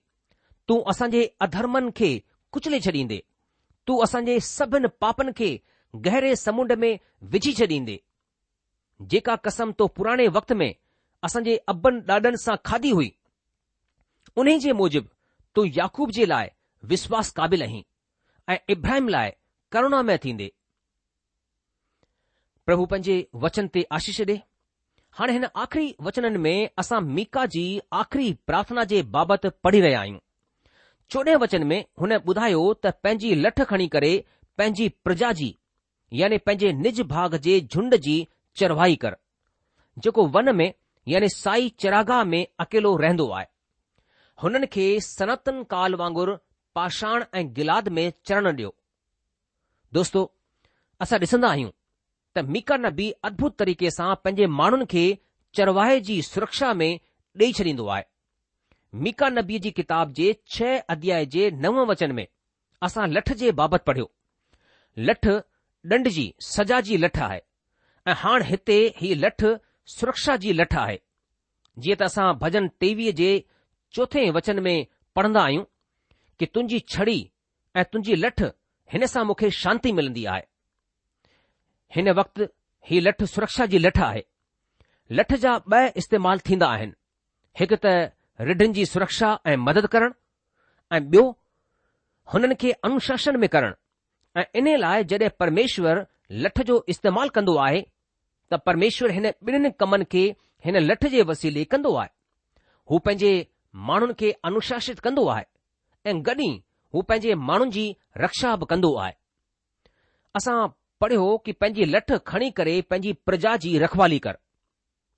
तूं 0.70 0.78
असांजे 0.92 1.22
अधर्मनि 1.46 1.90
खे 2.00 2.08
कुचले 2.56 2.80
छॾींदे 2.86 3.18
तूं 3.88 3.96
असांजे 4.06 4.38
सभिनि 4.46 4.88
पापनि 5.04 5.32
खे 5.40 5.48
गहरे 6.06 6.34
समुंड 6.42 6.72
में 6.84 6.92
विझी 7.34 7.52
छॾींदे 7.60 7.96
जेका 9.12 9.34
कसम 9.48 9.72
तो 9.78 9.86
पुराणे 9.98 10.26
वक़्त 10.36 10.52
में 10.62 10.70
असांजे 11.28 11.56
अबनि 11.72 12.04
ॾाॾनि 12.12 12.36
सां 12.46 12.54
खाधी 12.70 12.90
हुई 13.00 13.10
उन 14.42 14.52
जे 14.66 14.72
मूजिबि 14.80 15.12
तूं 15.56 15.64
याकूब 15.76 16.10
जे 16.18 16.28
लाइ 16.28 16.48
विश्वास 16.92 17.32
क़ाबिल 17.36 17.62
आहीं 17.66 17.82
ऐं 18.52 18.56
इब्राहिम 18.76 19.08
लाइ 19.14 19.30
करुणामय 19.74 20.16
थींदे 20.24 20.48
प्रभु 22.66 22.84
पंहिंजे 22.90 23.22
वचन 23.46 23.66
ते 23.74 23.82
आशीष 24.00 24.20
ॾे 24.30 24.36
हाणे 25.18 25.32
हिन 25.32 25.44
आख़िरी 25.62 25.86
वचननि 26.04 26.38
में 26.46 26.58
असां 26.82 27.00
मीका 27.16 27.44
जी 27.54 27.64
आख़िरी 28.00 28.32
प्रार्थना 28.46 28.84
जे 28.92 29.02
बाबति 29.16 29.48
पढ़ी 29.64 29.80
रहिया 29.80 30.00
आहियूं 30.00 30.18
चोॾहें 31.12 31.36
वचन 31.42 31.66
में 31.72 31.78
हुन 32.00 32.12
ॿुधायो 32.30 32.62
त 32.86 32.92
पंहिंजी 33.04 33.34
लठ 33.44 33.60
खणी 33.72 33.86
करे 33.94 34.10
पंहिंजी 34.58 34.88
प्रजा 35.04 35.30
जी 35.40 35.50
यानी 36.20 36.38
पंहिंजे 36.48 36.72
निज 36.86 37.00
भाग 37.12 37.34
जे 37.44 37.60
झुंड 37.60 37.96
जी 38.06 38.16
चरवाई 38.62 38.96
कर 39.04 39.16
जेको 40.06 40.26
वन 40.36 40.54
में 40.62 40.72
यानी 41.14 41.28
साई 41.36 41.68
चिरागाह 41.84 42.24
में 42.32 42.42
अकेलो 42.66 42.96
रहंदो 43.06 43.28
आहे 43.38 43.46
हुननि 44.42 44.66
खे 44.74 44.88
सनातन 45.08 45.62
काल 45.74 45.94
वांगुरु 46.02 46.36
पाषाण 46.74 47.24
ऐं 47.40 47.46
गिलाद 47.60 47.88
में 47.98 48.04
चरण 48.26 48.52
ॾियो 48.52 48.74
दोस्तो 49.98 50.26
असां 51.06 51.18
ॾिसंदा 51.28 51.48
आहियूं 51.56 51.70
त 52.36 52.42
मीका 52.54 52.76
नबी 52.82 53.06
अद्भुत 53.28 53.54
तरीक़े 53.60 53.90
सां 53.96 54.12
पंहिंजे 54.24 54.46
माण्हुनि 54.60 54.86
खे 54.92 55.02
चरवाहे 55.58 56.00
जी 56.10 56.20
सुरक्षा 56.32 56.72
में 56.80 56.94
ॾेई 57.42 57.52
छॾींदो 57.58 57.86
आहे 57.96 58.04
मीका 59.06 59.28
नबी 59.34 59.58
जी 59.66 59.70
किताब 59.78 60.12
जे 60.18 60.26
छह 60.54 60.74
अध्याय 60.94 61.26
जे 61.34 61.46
नव 61.64 61.78
वचन 61.90 62.12
में 62.18 62.26
असां 62.88 63.06
लठ 63.12 63.32
जे 63.42 63.52
बाबति 63.60 63.86
पढ़ियो 63.90 64.10
लठ 65.10 65.28
ॾंड 65.92 66.08
जी 66.16 66.24
सजा 66.48 66.80
जी 66.88 66.96
लठ 67.04 67.18
आहे 67.28 67.40
ऐं 68.06 68.14
हाणे 68.22 68.48
हिते 68.48 68.76
हीउ 69.00 69.16
लठ 69.26 69.44
सुरक्षा 69.98 70.36
जी 70.46 70.52
लठ 70.62 70.76
आहे 70.86 70.96
जीअं 71.84 71.96
त 72.02 72.08
असां 72.12 72.26
भजन 72.44 72.68
टेवीह 72.84 73.12
जे 73.22 73.30
चोथे 73.98 74.28
वचन 74.38 74.62
में 74.68 74.76
पढ़ंदा 75.16 75.42
आहियूं 75.48 75.64
कि 76.38 76.46
तुंहिंजी 76.54 76.78
छड़ी 76.96 77.18
ऐं 77.76 77.84
तुंहिंजी 77.92 78.20
लठ 78.24 78.42
हिन 78.96 79.06
सां 79.14 79.24
मूंखे 79.32 79.50
शांती 79.62 79.92
मिलंदी 80.00 80.24
आहे 80.34 80.42
हिन 81.94 82.10
वक़्ति 82.18 82.46
ही 82.90 83.00
लठ 83.00 83.22
सुरक्षा 83.22 83.66
जी 83.72 83.78
लठ 83.78 83.98
आहे 84.06 84.22
लठ 85.12 85.32
जा 85.44 85.54
ॿ 85.56 85.88
इस्तेमाल 86.02 86.38
थींदा 86.48 86.66
आहिनि 86.76 86.92
हिकु 87.60 87.76
त 87.84 87.92
रिढनि 88.50 88.72
जी 88.78 88.84
सुरक्षा 88.92 89.28
ऐं 89.52 89.56
मदद 89.66 89.86
करणु 89.94 90.12
ऐं 90.96 91.00
ॿियो 91.04 91.24
हुननि 92.32 92.54
खे 92.62 92.72
अनुशासन 92.88 93.36
में 93.42 93.48
करणु 93.54 93.74
ऐं 94.40 94.44
इन 94.60 94.68
लाइ 94.84 95.04
जॾहिं 95.12 95.28
परमेश्वर 95.40 96.04
लठ 96.44 96.60
जो 96.70 96.84
इस्तेमालु 96.94 97.30
कंदो 97.36 97.54
आहे 97.66 97.80
त 98.52 98.60
परमेश्वर 98.66 99.10
हिन 99.18 99.26
ॿिन्हिनि 99.28 99.70
कमनि 99.80 100.04
खे 100.12 100.24
हिन 100.64 100.76
लठ 100.90 101.06
जे 101.14 101.22
वसीले 101.32 101.64
कंदो 101.74 101.94
आहे 102.02 102.10
हू 102.90 102.98
पंहिंजे 103.06 103.32
माण्हुनि 103.90 104.14
खे 104.20 104.30
अनुशासित 104.50 104.98
कंदो 105.06 105.26
आहे 105.34 105.44
ऐं 106.10 106.18
गॾि 106.26 106.50
हू 106.94 107.02
पंहिंजे 107.10 107.34
माण्हुनि 107.50 107.70
जी 107.76 107.84
रक्षा 108.24 108.56
बि 108.62 108.66
कंदो 108.70 108.94
आहे 109.04 109.12
असां 110.40 110.56
पढ़ियो 111.04 111.24
कि 111.46 111.52
पंहिंजी 111.60 111.84
लठ 111.92 112.12
खणी 112.28 112.50
करे 112.58 112.74
पंहिंजी 112.90 113.12
प्रजा 113.28 113.54
जी 113.64 113.70
रखवाली 113.82 114.18
कर 114.26 114.36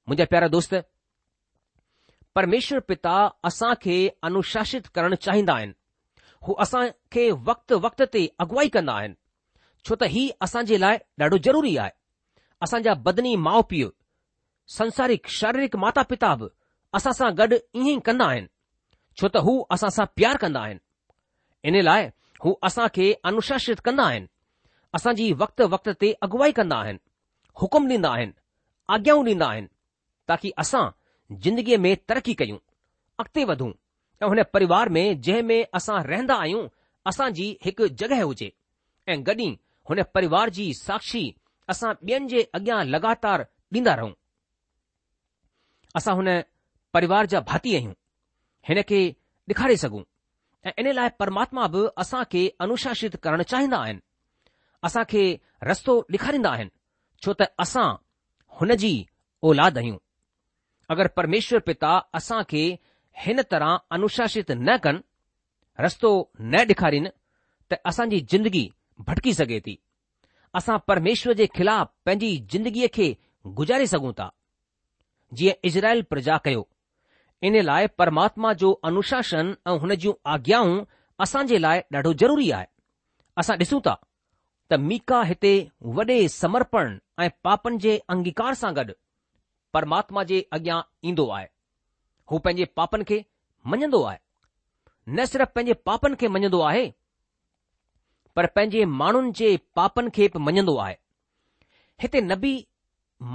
मुंहिंजा 0.09 0.25
प्यारा 0.31 0.47
दोस्त 0.55 0.75
परमेश्वर 2.39 2.81
पिता 2.89 3.13
असां 3.51 3.73
खे 3.85 3.97
अनुशासित 4.31 4.87
करणु 4.97 5.17
चाहींदा 5.29 5.55
आहिनि 5.55 5.73
हू 6.47 6.55
असां 6.67 6.83
खे 7.17 7.31
वक़्त 7.51 8.03
ते 8.15 8.27
अगुवाई 8.45 8.69
कंदा 8.77 8.97
आहिनि 8.97 9.15
छो 9.87 9.95
त 10.01 10.11
ही 10.17 10.25
असांजे 10.47 10.79
लाइ 10.85 10.99
ॾाढो 11.23 11.37
ज़रूरी 11.47 11.77
आहे 11.87 11.99
असांजा 12.67 12.95
बदनी 13.07 13.37
माउ 13.47 13.63
पीउ 13.71 13.89
संसारिक 14.79 15.27
शारीरिक 15.41 15.77
माता 15.87 16.03
पिता 16.13 16.35
बि 16.41 16.49
असां 16.99 17.13
सां 17.23 17.31
गॾु 17.43 17.53
ईअं 17.57 17.97
ई 17.97 17.99
कंदा 18.11 18.27
आहिनि 18.33 18.55
छो 19.21 19.29
त 19.37 19.47
हू 19.47 19.55
असां 19.77 19.91
सां 19.99 20.07
प्यार 20.19 20.43
कंदा 20.47 20.61
आहिनि 20.67 20.87
इन 21.69 21.83
लाइ 21.91 22.09
हू 22.45 22.59
असां 22.71 22.89
खे 22.99 23.13
अनुशासित 23.31 23.87
कंदा 23.89 24.07
आहिनि 24.13 24.35
असांजी 24.97 25.25
वक़्त 25.41 25.89
ते 26.01 26.11
अॻुवाई 26.27 26.53
कंदा 26.59 26.77
आहिनि 26.83 26.99
हुकुम 27.61 27.85
ॾींदा 27.91 28.11
आहिनि 28.17 28.33
आज्ञाऊं 28.95 29.25
ॾींदा 29.27 29.47
आहिनि 29.47 29.67
ताकी 30.29 30.51
असां 30.63 30.85
जिंदगीअ 31.45 31.79
में 31.87 31.95
तरक़ी 32.09 32.33
कयूं 32.41 32.57
अॻिते 33.23 33.45
वधूं 33.51 33.69
ऐं 34.23 34.29
हुन 34.33 34.41
परिवार 34.55 34.89
में 34.97 35.05
जंहिं 35.27 35.43
में 35.49 35.67
असां 35.81 35.97
रहंदा 36.07 36.35
आहियूं 36.45 36.63
असांजी 37.13 37.49
हिकु 37.65 37.89
जॻहि 38.03 38.21
हुजे 38.23 38.49
ऐं 39.15 39.19
गॾी 39.27 39.49
हुन 39.91 40.03
परिवार 40.17 40.55
जी 40.59 40.67
साक्षी 40.81 41.25
असां 41.77 41.93
ॿियनि 42.07 42.29
जे 42.35 42.47
अॻियां 42.61 42.81
लॻातार 42.95 43.45
ॾींदा 43.79 43.95
रहूं 44.01 44.13
असां 46.01 46.15
हुन 46.21 46.31
परिवार 46.99 47.27
जा 47.35 47.41
भाती 47.53 47.77
आहियूं 47.81 47.95
हिन 48.71 48.83
खे 48.89 49.05
ॾेखारे 49.53 49.77
सघूं 49.85 50.03
ऐं 50.69 50.77
इन 50.85 50.93
लाइ 51.01 51.09
परमात्मा 51.23 51.67
बि 51.77 51.87
असां 52.05 52.23
खे 52.33 52.47
अनुशासित 52.67 53.23
करणु 53.25 53.51
चाहींदा 53.55 53.85
आहिनि 53.87 54.06
असां 54.85 55.03
खे 55.11 55.25
रस्तो 55.71 55.95
ॾेखारींदा 56.13 56.51
आहिनि 56.57 56.71
छो 57.25 57.33
त 57.41 57.49
असां 57.65 57.87
हुन 58.59 58.75
जी 58.83 58.93
औलाद 59.49 59.79
आहियूं 59.79 59.99
अगरि 60.95 61.09
परमेश्वर 61.17 61.59
पिता 61.69 61.93
असां 62.21 62.43
खे 62.51 62.63
हिन 63.25 63.41
तरह 63.51 63.77
अनुशासित 63.97 64.51
न 64.51 64.77
कनि 64.85 65.01
रस्तो 65.85 66.11
न 66.41 66.55
ॾेखारीनि 66.69 67.09
त 67.71 67.75
असांजी 67.91 68.19
ज़िंदगी 68.31 68.67
भटकी 69.07 69.33
सघे 69.35 69.59
थी 69.67 69.77
असां 70.59 70.77
परमेश्वर 70.91 71.33
जे 71.41 71.47
ख़िलाफ़ 71.57 71.89
पंहिंजी 72.07 72.37
जिंदगीअ 72.53 72.89
खे 72.95 73.09
गुज़ारे 73.59 73.87
सघूं 73.95 74.13
था 74.21 74.29
जीअं 75.39 75.59
इज़राइल 75.69 76.03
प्रजा 76.13 76.37
कयो 76.45 76.63
इन 77.49 77.57
लाइ 77.65 77.87
परमात्मा 78.01 78.53
जो 78.63 78.71
अनुशासन 78.89 79.55
ऐं 79.69 79.77
हुन 79.83 79.95
जूं 80.05 80.13
आज्ञाऊं 80.35 80.75
असां 81.25 81.45
जे 81.51 81.59
लाइ 81.65 81.81
ॾाढो 81.97 82.13
ज़रूरी 82.23 82.51
आहे 82.61 82.67
असां 83.43 83.57
ॾिसूं 83.63 83.81
था 83.87 83.95
त 84.71 84.77
मीका 84.89 85.19
हिते 85.29 85.53
वॾे 85.97 86.17
समर्पण 86.35 86.99
ऐं 87.25 87.29
पापनि 87.47 87.77
जे 87.85 87.93
अंगीकार 88.15 88.55
सां 88.61 88.71
गॾु 88.79 88.93
परमात्मा 89.77 90.23
जे 90.31 90.41
अॻियां 90.57 90.79
ईंदो 91.11 91.27
आहे 91.37 91.47
हू 92.31 92.39
पंहिंजे 92.47 92.65
पापनि 92.81 93.05
खे 93.11 93.19
मञंदो 93.75 94.03
आहे 94.09 94.19
न 95.09 95.25
सिर्फ़ 95.33 95.51
पंहिंजे 95.59 95.75
पापनि 95.91 96.17
खे 96.23 96.29
मञंदो 96.37 96.61
आहे 96.71 96.85
पर 98.37 98.47
पंहिंजे 98.59 98.85
माण्हुनि 99.03 99.33
जे 99.43 99.53
पापनि 99.81 100.11
खे 100.17 100.29
बि 100.39 100.43
मञंदो 100.49 100.77
आहे 100.87 100.97
हिते 102.05 102.21
नबी 102.33 102.55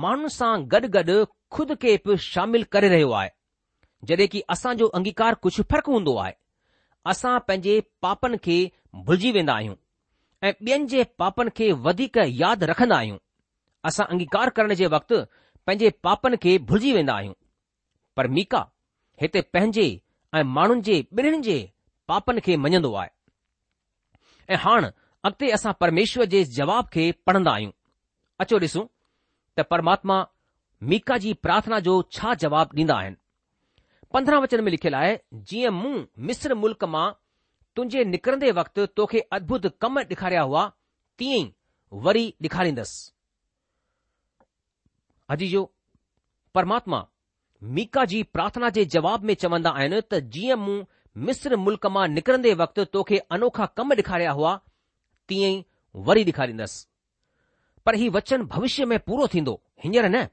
माण्हुनि 0.04 0.36
सां 0.40 0.52
गॾु 0.76 0.88
गॾु 0.98 1.18
खुद 1.58 1.76
खे 1.86 1.96
बि 2.10 2.18
शामिल 2.32 2.64
करे 2.76 2.90
रहियो 2.96 3.12
आहे 3.22 3.30
जॾहिं 4.12 4.28
की 4.36 4.42
असांजो 4.58 4.88
अंगीकार 5.00 5.36
कुझु 5.48 5.64
फ़र्कु 5.72 5.94
हूंदो 6.00 6.18
आहे 6.26 6.36
असां 7.14 7.38
पंहिंजे 7.48 7.80
पापनि 8.08 8.38
खे 8.50 8.60
भुलिजी 9.06 9.32
वेंदा 9.40 9.54
आहियूं 9.56 9.76
ऐं 10.48 10.52
ॿियनि 10.62 10.86
जे 10.92 11.04
पापनि 11.20 11.50
खे 11.58 11.72
वधीक 11.86 12.18
यादि 12.42 12.66
रखंदा 12.66 12.96
आहियूं 12.98 13.18
असां 13.90 14.06
अंगीकार 14.14 14.50
करण 14.58 14.74
जे 14.80 14.88
वक़्तु 14.94 15.18
पंहिंजे 15.68 15.90
पापनि 16.06 16.38
खे 16.46 16.58
भुलिजी 16.70 16.94
वेंदा 16.94 17.14
आहियूं 17.16 17.34
पर 18.18 18.28
मीका 18.38 18.62
हिते 19.22 19.42
पंहिंजे 19.54 19.84
ऐं 20.38 20.44
माण्हुनि 20.58 20.82
जे 20.88 20.96
ॿिन्हिनि 21.20 21.42
जे 21.48 21.58
पापनि 22.12 22.42
खे 22.48 22.56
मञंदो 22.64 22.94
आहे 23.02 23.10
ऐं 24.54 24.58
हाणे 24.64 24.88
अॻिते 25.30 25.50
असां 25.58 25.74
परमेश्वर 25.84 26.26
जे 26.34 26.44
जवाब 26.58 26.90
खे 26.94 27.06
पढ़ंदा 27.28 27.52
आहियूं 27.54 27.72
अचो 28.46 28.60
ॾिसूं 28.66 28.86
त 29.58 29.68
परमात्मा 29.74 30.20
मीका 30.94 31.18
जी 31.26 31.34
प्रार्थना 31.46 31.80
जो 31.90 32.02
छा 32.18 32.34
जवाबु 32.46 32.80
ॾींदा 32.84 32.98
आहिनि 33.04 33.22
पंद्रहं 34.14 34.42
वचन 34.44 34.64
में 34.64 34.72
लिखियलु 34.72 34.98
आहे 35.04 35.16
जीअं 35.52 35.74
मूं 35.82 35.96
मिस्र 36.32 36.56
मुल्क़ 36.66 36.86
मां 36.96 37.08
तुंहिंजे 37.76 38.04
निकिरंदे 38.12 38.52
वक़्तु 38.56 38.86
तोखे 39.00 39.20
अद्भुत 39.36 39.66
कम 39.82 40.00
ॾेखारिया 40.00 40.42
हुआ 40.48 40.64
तीअं 41.20 41.38
ई 41.44 41.52
वरी 42.08 42.24
ॾेखारींदसि 42.42 43.12
अजी 45.36 45.48
जो 45.54 45.62
परमात्मा 46.56 47.00
मीका 47.78 48.04
जी 48.12 48.22
प्रार्थना 48.36 48.70
जे 48.78 48.84
जवाब 48.96 49.24
में 49.30 49.34
चवंदा 49.44 49.70
आहिनि 49.82 50.02
त 50.14 50.20
जीअं 50.38 50.58
मूं 50.66 50.78
मिस्र 51.28 51.56
मुल्क़ 51.66 51.88
मां 51.98 52.08
निकिरंदे 52.16 52.54
वक़्तु 52.64 52.86
तोखे 52.96 53.18
अनोखा 53.38 53.66
कम 53.80 53.94
ॾेखारिया 53.98 54.32
हुआ 54.40 54.54
तीअं 55.32 55.52
ई 55.54 55.64
वरी 56.10 56.24
ॾेखारींदसि 56.32 56.88
पर 57.86 57.96
हीउ 58.04 58.12
वचन 58.16 58.44
भविष्य 58.56 58.86
में 58.94 58.98
पूरो 59.10 59.28
थींदो 59.36 59.54
हींअर 59.84 60.10
न 60.16 60.28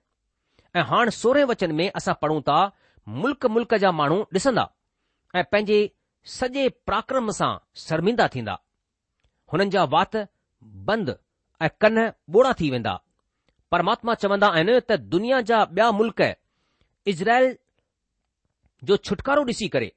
ऐं 0.78 0.82
हाणे 0.92 1.10
सोरहें 1.20 1.44
वचन 1.52 1.72
में 1.82 1.88
असां 2.02 2.14
पढ़ूं 2.22 2.40
था 2.50 2.58
मुल्क 3.22 3.46
मुल्क़ 3.58 3.74
जा 3.86 3.92
माण्हू 4.00 4.18
ॾिसंदा 4.36 4.66
ऐं 5.36 5.44
पंहिंजे 5.52 5.78
सॼे 6.34 6.68
पराक्रम 6.86 7.30
सां 7.32 7.52
शर्मिंदा 7.86 8.26
थींदा 8.34 8.52
हुननि 9.52 9.68
जा 9.70 9.84
वात 9.94 10.16
बंदि 10.88 11.12
ऐं 11.64 11.68
कन 11.80 11.98
ॿोड़ा 12.34 12.52
थी 12.60 12.70
वेंदा 12.70 12.94
परमात्मा 13.72 14.14
चवंदा 14.22 14.48
आहिनि 14.50 14.80
त 14.88 14.96
दुनिया 15.14 15.40
जा 15.50 15.62
ॿिया 15.64 15.90
मुल्क़ 16.00 16.22
इज़राइल 17.12 17.56
जो 18.90 18.96
छुटकारो 19.08 19.44
ॾिसी 19.52 19.68
करे 19.74 19.92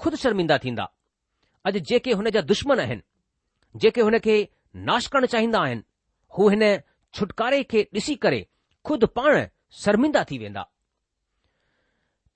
खुदि 0.00 0.16
शर्मिंदा 0.24 0.58
थींदा 0.64 0.88
अॼु 1.66 1.78
जेके 1.90 2.12
हुन 2.20 2.30
जा 2.36 2.40
दुश्मन 2.52 2.80
आहिनि 2.86 3.02
जेके 3.82 4.00
हुन 4.00 4.18
खे 4.26 4.36
नाश 4.90 5.06
करणु 5.16 5.26
चाहींदा 5.34 5.60
आहिनि 5.62 5.82
हू 6.38 6.48
हिन 6.48 6.64
छुटकारे 7.14 7.62
खे 7.72 7.86
ॾिसी 7.94 8.14
करे 8.26 8.46
खुदि 8.84 9.06
पाण 9.16 9.44
शर्मिंदा 9.82 10.24
थी 10.30 10.38
वेंदा 10.38 10.66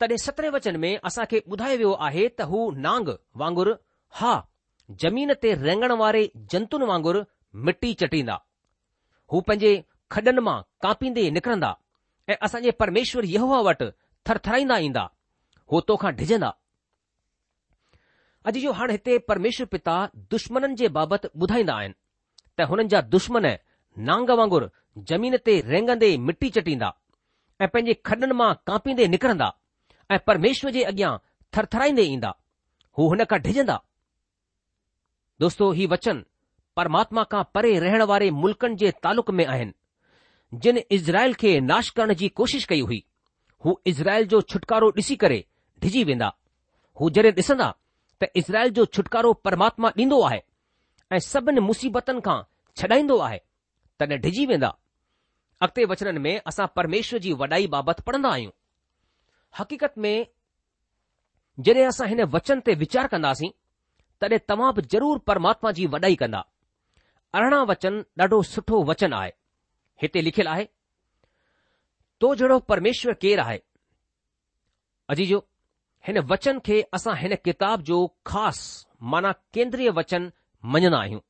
तॾहिं 0.00 0.16
सतरहें 0.22 0.50
वचन 0.56 0.76
में 0.80 0.90
असां 1.08 1.24
खे 1.30 1.38
ॿुधायो 1.52 1.76
वियो 1.82 1.92
आहे 2.06 2.24
त 2.38 2.46
हू 2.50 2.58
नांग 2.86 3.08
वांगुरु 3.42 3.72
हा 4.18 4.32
ज़मीन 5.02 5.32
ते 5.42 5.52
रेंगण 5.66 5.92
वारे 6.00 6.22
जंतुनि 6.54 6.86
वांगुरु 6.90 7.22
मिटी 7.68 7.92
चटींदा 8.02 8.36
हू 9.32 9.40
पंहिंजे 9.48 9.70
खॾनि 10.16 10.44
मां 10.48 10.56
कापींदे 10.86 11.24
निकरंदा 11.36 11.70
ऐं 12.32 12.36
असांजे 12.48 12.70
परमेश्वर 12.82 13.28
यहूआ 13.36 13.60
वटि 13.70 13.88
थरथराईंदा 14.28 14.76
ईंदा 14.90 15.04
हू 15.72 15.80
तोखां 15.88 16.12
डिॼंदा 16.20 16.50
अॼु 18.48 18.60
जो 18.64 18.72
हाणे 18.80 18.92
हिते 18.98 19.16
परमेश्वर 19.30 19.66
पिता 19.74 19.94
दुश्मननि 20.34 20.76
जे 20.82 20.86
बाबति 20.98 21.32
ॿुधाईंदा 21.42 21.74
आहिनि 21.80 21.98
त 22.58 22.68
हुननि 22.70 22.88
जा 22.96 23.00
दुश्मन 23.14 23.46
नांग 24.10 24.30
वांगुरु 24.40 24.68
जमीन 25.12 25.36
ते 25.48 25.56
रेंगंदे 25.74 26.16
मिटी 26.28 26.48
चटींदा 26.58 26.90
ऐं 27.64 27.68
पंहिंजे 27.74 27.94
खॾनि 28.08 28.32
मां 28.40 28.52
कापींदे 28.70 29.06
निकरंदा 29.16 29.48
ऐं 30.10 30.18
परमेश्वर 30.26 30.70
जे 30.70 30.82
अॻियां 30.84 31.16
थरथराईंदे 31.56 32.02
ईंदा 32.10 32.30
हू 32.98 33.08
हुन 33.08 33.24
खां 33.30 33.40
डिॼंदा 33.42 33.76
दोस्तो 35.40 35.70
हीउ 35.78 35.88
वचन 35.92 36.22
परमात्मा 36.76 37.22
खां 37.30 37.42
परे 37.54 37.78
रहण 37.84 38.02
वारे 38.10 38.30
मुल्क़नि 38.42 38.76
जे 38.82 38.90
तालुक 39.02 39.30
में 39.38 39.44
आहिनि 39.46 40.58
जिन 40.64 40.78
इज़राइल 40.98 41.34
खे 41.40 41.58
नाश 41.60 41.90
करण 41.96 42.14
जी 42.20 42.28
कोशिश 42.40 42.64
कई 42.72 42.80
हुई 42.90 43.02
हू 43.64 43.78
इज़राइल 43.92 44.26
जो 44.34 44.40
छुटकारो 44.54 44.90
ॾिसी 44.98 45.16
करे 45.22 45.44
डिॼी 45.84 46.04
वेंदा 46.10 46.32
हू 47.00 47.10
जॾहिं 47.18 47.32
ॾिसंदा 47.38 47.72
त 48.22 48.28
इज़राइल 48.42 48.70
जो 48.78 48.84
छुटकारो 48.98 49.32
परमात्मा 49.48 49.88
ॾींदो 50.02 50.20
आहे 50.28 50.40
ऐं 51.12 51.18
सभिनी 51.30 51.60
मुसीबतनि 51.70 52.20
खां 52.28 52.40
छॾाईंदो 52.82 53.18
आहे 53.28 53.38
तॾहिं 54.00 54.20
डिॼी 54.20 54.46
वेंदा 54.54 54.70
अॻिते 55.66 55.84
वचननि 55.94 56.20
में 56.28 56.36
असां 56.46 56.66
परमेश्वर 56.76 57.18
जी 57.26 57.32
वॾाई 57.42 57.66
बाबति 57.76 58.02
पढ़ंदा 58.06 58.30
आहियूं 58.30 58.50
हक़ीक़त 59.58 59.94
में 60.04 60.26
जॾहिं 61.66 61.84
असां 61.86 62.06
हिन 62.08 62.20
वचन 62.36 62.60
ते 62.64 62.74
वीचार 62.82 63.06
कंदासीं 63.12 63.50
तॾहिं 64.20 64.38
तव्हां 64.50 64.72
बि 64.78 64.82
ज़रूरु 64.94 65.18
परमात्मा 65.30 65.70
जी 65.78 65.86
वॾाई 65.94 66.16
कंदा 66.22 66.40
अरिड़हं 67.38 67.64
वचन 67.72 67.94
ॾाढो 68.20 68.40
सुठो 68.52 68.76
वचन 68.90 69.12
आहे 69.20 69.30
हिते 70.02 70.20
लिखियलु 70.28 70.50
आहे 70.54 70.64
तो 72.20 72.34
जहिड़ो 72.40 72.58
परमेश्वर 72.72 73.14
केरु 73.24 73.42
आहे 73.46 73.60
अजीजो 75.14 75.38
हिन 76.06 76.18
वचन 76.32 76.58
खे 76.66 76.80
असां 76.98 77.16
हिन 77.22 77.34
किताब 77.46 77.78
जो 77.88 77.98
ख़ासि 78.32 79.06
माना 79.12 79.32
केंद्रीय 79.54 79.90
वचन 80.00 80.30
मञंदा 80.74 80.98
आहियूं 81.02 81.20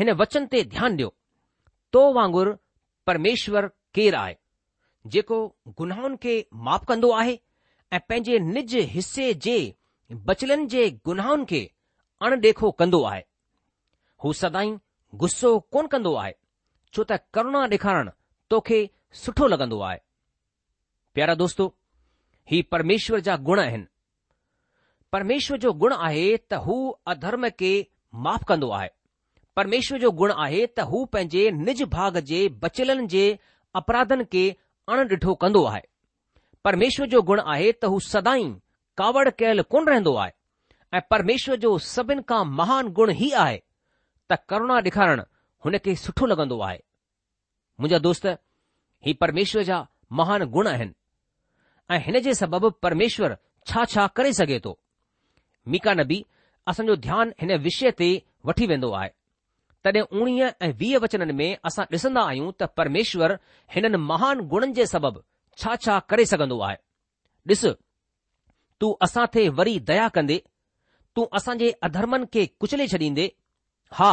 हिन 0.00 0.12
वचन 0.22 0.46
ते 0.54 0.62
ध्यानु 0.76 0.96
ॾियो 0.96 1.08
तो 1.96 2.02
वांगुरु 2.20 2.52
परमेश्वर 3.10 3.66
केरु 3.96 4.16
आहे 4.24 4.34
जेको 5.14 5.36
गुनाहनि 5.78 6.16
खे 6.22 6.34
माफ़ 6.68 6.84
कंदो 6.88 7.10
आहे 7.18 7.38
ऐं 7.92 8.00
पंहिंजे 8.08 8.38
निज 8.46 8.74
हिसे 8.94 9.32
जे 9.46 9.56
बचलनि 10.30 10.66
जे 10.74 10.88
गुनाहनि 11.06 11.44
खे 11.50 11.60
अणडेखो 12.26 12.70
कंदो 12.82 13.02
आहे 13.10 13.22
हू 14.24 14.32
सदाई 14.40 14.76
गुस्सो 15.22 15.58
कोन 15.74 15.86
कंदो 15.94 16.14
आहे 16.24 16.32
छो 16.94 17.04
त 17.10 17.20
करुणा 17.34 17.60
ॾेखारणु 17.74 18.10
तोखे 18.50 18.78
सुठो 19.22 19.46
लॻंदो 19.48 19.78
आहे 19.88 19.98
प्यारा 21.14 21.34
दोस्तो 21.42 21.64
ही 22.50 22.60
परमेश्वर 22.72 23.20
जा 23.26 23.36
गुण 23.48 23.58
आहिनि 23.60 23.86
परमेश्वर 25.12 25.56
जो 25.64 25.72
गुण 25.82 25.92
आहे 25.96 26.26
त 26.36 26.52
हू 26.66 26.76
अधर्म 27.14 27.48
खे 27.58 27.72
माफ़ 28.26 28.44
कंदो 28.48 28.70
आहे 28.78 28.88
परमेश्वर 29.56 29.98
जो 30.00 30.10
गुण 30.22 30.32
आहे 30.44 30.64
त 30.66 30.80
हू 30.90 31.04
पंहिंजे 31.14 31.50
निज 31.66 31.82
भाग 31.94 32.18
जे 32.30 32.40
बचलनि 32.64 33.06
जे 33.14 33.24
अपराधनि 33.82 34.24
खे 34.34 34.44
अण 34.92 35.02
डि॒ठो 35.08 35.34
कंदो 35.42 35.62
आहे 35.70 35.80
परमेश्वर 36.64 37.06
जो 37.14 37.20
गुण 37.30 37.40
आहे 37.54 37.70
त 37.82 37.84
हू 37.94 37.98
सदाई 38.12 38.44
कावड़ 39.00 39.28
कयल 39.40 39.60
कोन 39.72 39.88
रहंदो 39.88 40.14
आहे 40.22 40.32
ऐं 40.96 41.00
परमेश्वर 41.14 41.56
जो 41.64 41.70
सभिनि 41.94 42.22
खां 42.28 42.40
महान 42.60 42.88
गुण 42.98 43.10
ई 43.26 43.30
आहे 43.44 43.58
त 44.30 44.38
करुणा 44.52 44.76
ॾेखारण 44.86 45.20
हुन 45.64 45.76
खे 45.84 45.94
सुठो 46.04 46.26
लॻंदो 46.30 46.58
आहे 46.68 46.78
मुंहिंजा 47.78 47.98
दोस्त 48.06 48.26
ही 49.06 49.12
परमेश्वर 49.24 49.62
जा 49.70 49.80
महान 50.20 50.42
गुण 50.56 50.66
आहिनि 50.72 50.92
ऐं 51.94 52.00
हिन 52.06 52.18
जे 52.26 52.34
सबबि 52.40 52.68
परमेश्वर 52.82 53.34
छा 53.70 53.84
छा 53.94 54.06
करे 54.16 54.32
सघे 54.40 54.58
थो 54.64 54.72
मीका 55.72 55.94
नबी 56.00 56.22
असांजो 56.70 56.94
ध्यानु 57.06 57.32
हिन 57.40 57.52
विषय 57.68 57.90
ते 58.00 58.08
वठी 58.48 58.66
वेंदो 58.72 58.90
आहे 59.00 59.10
तॾहिं 59.84 60.02
उणिवीह 60.20 60.52
ऐं 60.66 60.70
वीह 60.78 60.98
वचननि 61.02 61.32
में 61.40 61.50
असां 61.68 61.84
ॾिसंदा 61.92 62.22
आहियूं 62.28 62.52
त 62.60 62.68
परमेश्वर 62.78 63.34
हिननि 63.74 63.98
महान 64.10 64.40
गुणनि 64.52 64.72
जे 64.78 64.86
सबबु 64.94 65.20
छा 65.62 65.74
छा 65.84 65.98
करे 66.10 66.24
सघंदो 66.32 66.58
आहे 66.66 66.76
ॾिस 67.54 67.62
तूं 68.80 68.92
असां 69.06 69.26
ते 69.34 69.48
वरी 69.58 69.78
दया 69.90 70.08
कंदे 70.16 70.38
तूं 71.14 71.24
असांजे 71.38 71.70
अधर्मनि 71.88 72.26
खे 72.34 72.44
कुचले 72.62 72.86
छॾींदे 72.94 73.26
हा 73.98 74.10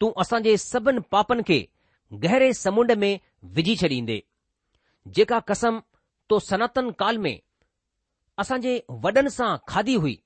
तूं 0.00 0.10
असांजे 0.22 0.56
सभिनि 0.70 1.00
पापनि 1.14 1.42
खे 1.48 1.60
गहरे 2.22 2.52
समुंड 2.64 2.92
में 3.02 3.12
विझी 3.56 3.74
छॾींदे 3.82 4.18
जेका 5.16 5.38
कसम 5.50 5.80
तो 6.30 6.38
सनातन 6.48 6.90
काल 7.02 7.18
में 7.26 7.34
असांजे 8.42 8.72
वॾनि 9.04 9.30
सां 9.36 9.50
खाधी 9.72 9.94
हुई 10.04 10.16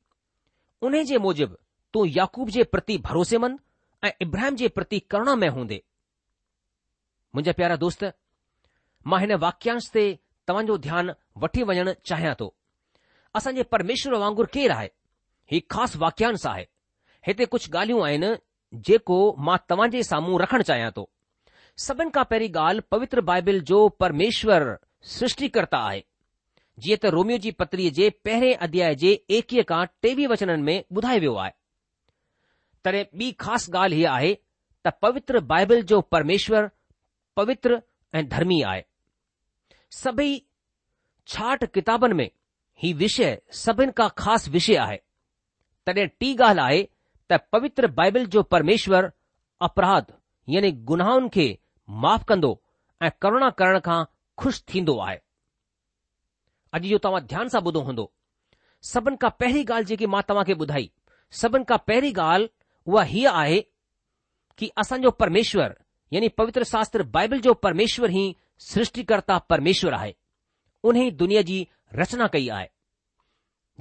उन 0.87 1.02
जे 1.10 1.18
मूजिबि 1.26 1.56
तूं 1.94 2.06
याकूब 2.18 2.48
जे 2.54 2.62
प्रति 2.74 2.96
भरोसेमंद 3.08 3.58
ऐं 4.04 4.10
इब्राहिम 4.22 4.56
जे 4.60 4.68
प्रति 4.76 4.98
करण 5.12 5.34
में 5.42 5.48
हूंदे 5.48 5.82
मुंहिंजा 7.34 7.52
प्यारा 7.60 7.76
दोस्त 7.84 8.04
मां 9.12 9.20
हिन 9.20 9.32
वाक्यांश 9.44 9.86
ते 9.94 10.02
तव्हांजो 10.50 10.76
ध्यानु 10.86 11.12
वठी 11.44 11.62
वञणु 11.70 11.92
चाहियां 12.10 12.34
थो 12.40 12.48
असांजे 13.40 13.62
परमेश्वर 13.74 14.18
वांगुरु 14.24 14.52
केरु 14.56 14.74
आहे 14.74 14.88
ही 15.52 15.60
ख़ासि 15.74 15.98
वाक्यांश 16.04 16.46
आहे 16.52 16.64
हिते 17.28 17.44
कुझु 17.54 17.70
ॻाल्हियूं 17.78 18.04
आहिनि 18.08 18.30
जेको 18.88 19.18
मां 19.46 19.56
तव्हां 19.70 19.88
जे 19.96 20.02
साम्हूं 20.10 20.40
रखणु 20.42 20.68
चाहियां 20.70 20.90
थो 20.98 21.06
सभिनि 21.88 22.14
खां 22.18 22.24
पहिरीं 22.32 22.52
ॻाल्हि 22.66 22.86
पवित्र 22.94 23.26
बाइबिल 23.32 23.60
जो 23.72 23.80
परमेश्वर 24.04 24.68
सृष्टिकर्ता 25.16 25.80
आहे 25.88 26.04
जीअं 26.84 27.00
त 27.04 27.14
रोमियो 27.18 27.42
जी 27.46 27.54
पत्रीअ 27.62 27.94
जे 28.00 28.10
पहिरें 28.28 28.64
अध्याय 28.68 28.94
जे 29.04 29.16
एकवीह 29.40 29.68
खां 29.72 29.84
टेवीह 30.06 30.34
वचननि 30.36 30.62
में 30.70 30.76
ॿुधाए 30.98 31.18
वियो 31.26 31.34
आहे 31.46 31.52
तॾहिं 32.87 33.05
ॿी 33.20 33.31
ख़ासि 33.44 33.70
ॻाल्हि 33.79 33.99
हीअ 33.99 34.11
आहे 34.12 34.35
त 34.85 34.88
पवित्र 35.03 35.40
बाइबल 35.53 35.81
जो 35.90 36.01
परमेश्वर 36.14 36.68
पवित्र 37.37 37.79
ऐं 38.20 38.25
धर्मी 38.33 38.61
आहे 38.70 38.83
सभई 40.01 40.33
छाट 41.35 41.64
किताबनि 41.77 42.14
में 42.20 42.29
ही 42.83 42.92
विषय 43.03 43.33
सभिनि 43.64 43.92
खां 43.99 44.09
ख़ासि 44.23 44.51
विषय 44.57 44.77
आहे 44.87 44.97
तॾहिं 45.87 46.07
टी 46.20 46.35
ॻाल्हि 46.49 46.64
आहे 46.64 46.83
त 47.33 47.38
पवित्र 47.53 47.87
बाइबल 48.01 48.27
जो 48.35 48.42
परमेश्वर 48.57 49.11
अपराध 49.68 50.12
यानी 50.57 50.70
गुनाहनि 50.90 51.29
खे 51.37 51.47
माफ़ 52.07 52.25
कंदो 52.33 52.53
ऐं 53.07 53.11
करुणा 53.25 53.49
करण 53.61 53.79
खां 53.88 54.03
खु़शि 54.42 54.62
थींदो 54.73 54.99
आहे 55.07 55.18
अॼु 56.77 56.88
जो 56.92 56.99
तव्हां 57.07 57.25
ध्यान 57.33 57.49
सां 57.57 57.62
ॿुधो 57.70 57.81
हूंदो 57.88 58.07
सभिनि 58.92 59.16
खां 59.25 59.31
पहिरीं 59.44 59.64
ॻाल्हि 59.70 59.88
जेकी 59.94 60.07
मां 60.16 60.23
तव्हां 60.33 60.44
खे 60.51 60.55
ॿुधाई 60.66 60.90
सभिनि 61.42 61.64
खां 61.73 61.79
पहिरीं 61.90 62.12
ॻाल्हि 62.27 62.49
उहा 62.87 63.03
हीअ 63.12 63.31
आहे 63.33 63.61
कि 64.59 64.68
असांजो 64.79 65.11
परमेश्वर 65.20 65.73
यानी 66.12 66.29
पवित्र 66.38 66.62
शास्त्र 66.66 67.03
बाइबल 67.14 67.40
जो 67.44 67.53
परमेश्वर 67.66 68.11
ई 68.16 68.31
सृष्टिकर्ता 68.70 69.38
परमेश्वर 69.51 69.92
आहे 69.94 70.12
उन 70.88 70.97
ई 71.03 71.11
दुनिया 71.23 71.42
जी 71.51 71.64
रचना 71.99 72.27
कई 72.33 72.49
आहे 72.59 72.66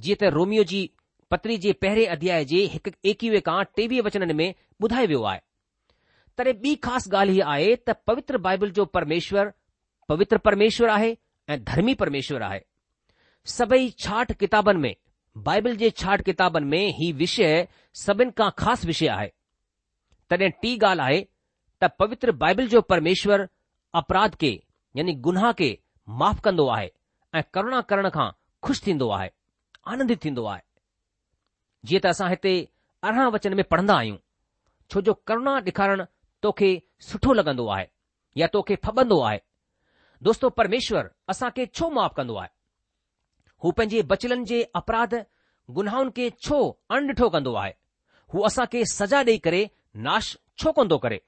जीअं 0.02 0.16
त 0.20 0.30
रोमियो 0.34 0.62
जी 0.72 0.86
पत्री 1.30 1.56
जे 1.64 1.72
पहिरें 1.82 2.06
अध्याय 2.14 2.44
जे 2.52 2.60
हिकु 2.72 2.90
एकवीह 3.10 3.40
खां 3.46 3.62
टेवीह 3.76 4.02
वचननि 4.06 4.32
में 4.40 4.52
ॿुधायो 4.82 5.06
वियो 5.08 5.22
आहे 5.30 5.40
तॾहिं 6.38 6.54
ॿी 6.68 6.74
ख़ासि 6.84 7.10
ॻाल्हि 7.16 7.34
हीअ 7.34 7.46
आहे 7.50 7.74
त 7.88 7.94
पवित्र 8.06 8.38
बाइबल 8.46 8.70
जो 8.78 8.84
परमेश्वर 8.96 9.50
पवित्र 10.08 10.36
परमेश्वर 10.48 10.88
आहे 10.94 11.14
ऐं 11.52 11.58
धर्मी 11.64 11.94
परमेश्वर 12.02 12.42
आहे 12.42 12.60
सभई 13.52 13.88
छाठ 14.04 14.32
किताबनि 14.40 14.80
में 14.86 14.94
बाइबिल 15.42 15.76
जे 15.76 15.88
छाट 15.90 16.22
किताबनि 16.24 16.66
में 16.70 16.92
ही 16.96 17.10
विषय 17.20 17.66
सभिनि 18.00 18.30
खां 18.38 18.50
ख़ासि 18.58 18.86
विषय 18.86 19.06
आहे 19.14 19.30
तॾहिं 20.30 20.50
टी 20.62 20.76
ॻाल्हि 20.78 21.04
आहे 21.04 21.20
त 21.82 21.90
पवित्र 21.98 22.32
बाइबिल 22.42 22.68
जो 22.68 22.80
परमेश्वर 22.92 23.46
अपराध 24.00 24.34
खे 24.40 24.52
यानी 24.96 25.14
गुनाह 25.26 25.50
खे 25.60 25.78
माफ़ 26.20 26.40
कंदो 26.44 26.68
आहे 26.76 26.90
ऐं 27.38 27.42
करुणा 27.54 27.80
करण 27.90 28.08
खां 28.14 28.30
ख़ुशि 28.66 28.86
थींदो 28.86 29.08
आहे 29.18 29.30
आनंदित 29.92 30.22
थींदो 30.24 30.44
आहे 30.52 30.60
जीअं 31.88 32.00
त 32.04 32.06
असां 32.14 32.28
हिते 32.30 32.54
अरिड़हं 33.04 33.30
वचन 33.32 33.54
में 33.56 33.64
पढ़ंदा 33.72 33.94
आहियूं 33.98 34.16
छो 34.90 35.00
जो 35.08 35.12
करुणा 35.26 35.56
ॾेखारण 35.64 36.04
तोखे 36.42 36.70
सुठो 37.10 37.32
लॻंदो 37.34 37.66
आहे 37.74 37.86
या 38.36 38.46
तोखे 38.54 38.74
फबंदो 38.84 39.20
आहे 39.30 39.38
दोस्तो 40.26 40.48
परमेश्वर 40.62 41.08
असांखे 41.34 41.66
छो 41.74 41.88
माफ़ 41.98 42.12
कंदो 42.16 42.34
आहे 42.40 42.50
हू 43.64 43.70
पंहिंजे 43.76 44.00
बचलनि 44.08 44.44
जे 44.48 44.56
अपराध 44.78 45.14
गुनाहुनि 45.76 46.10
खे 46.16 46.24
छो 46.46 46.56
अणॾिठो 46.96 47.28
कंदो 47.34 47.52
आहे 47.60 47.72
हू 48.32 48.42
असां 48.48 48.64
खे 48.72 48.84
सजा 48.94 49.20
ॾेई 49.28 49.38
करे 49.46 49.60
नाश 50.06 50.26
छो 50.62 50.72
कोन 50.78 50.88
थो 50.90 50.96
करे 51.04 51.18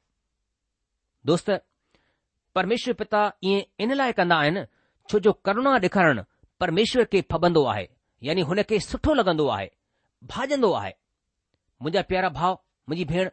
दोस्त 1.30 1.48
परमेश्वर 2.58 2.94
पिता 3.02 3.22
ईअं 3.50 3.64
इन 3.84 3.92
लाइ 4.00 4.12
कंदा 4.20 4.36
आहिनि 4.42 4.62
छो 5.10 5.18
जो 5.26 5.32
करुणा 5.48 5.74
ॾेखारण 5.86 6.20
परमेश्वर 6.60 7.04
खे 7.12 7.22
फबंदो 7.32 7.64
आहे 7.72 7.86
यानी 8.28 8.42
हुन 8.50 8.60
खे 8.68 8.78
सुठो 8.90 9.14
लॻंदो 9.14 9.46
आहे 9.56 9.68
भाजंदो 10.34 10.72
आहे 10.82 10.92
मुंहिंजा 11.82 12.02
प्यारा 12.10 12.28
भाउ 12.38 12.52
मुंहिंजी 12.88 13.12
भेण 13.14 13.28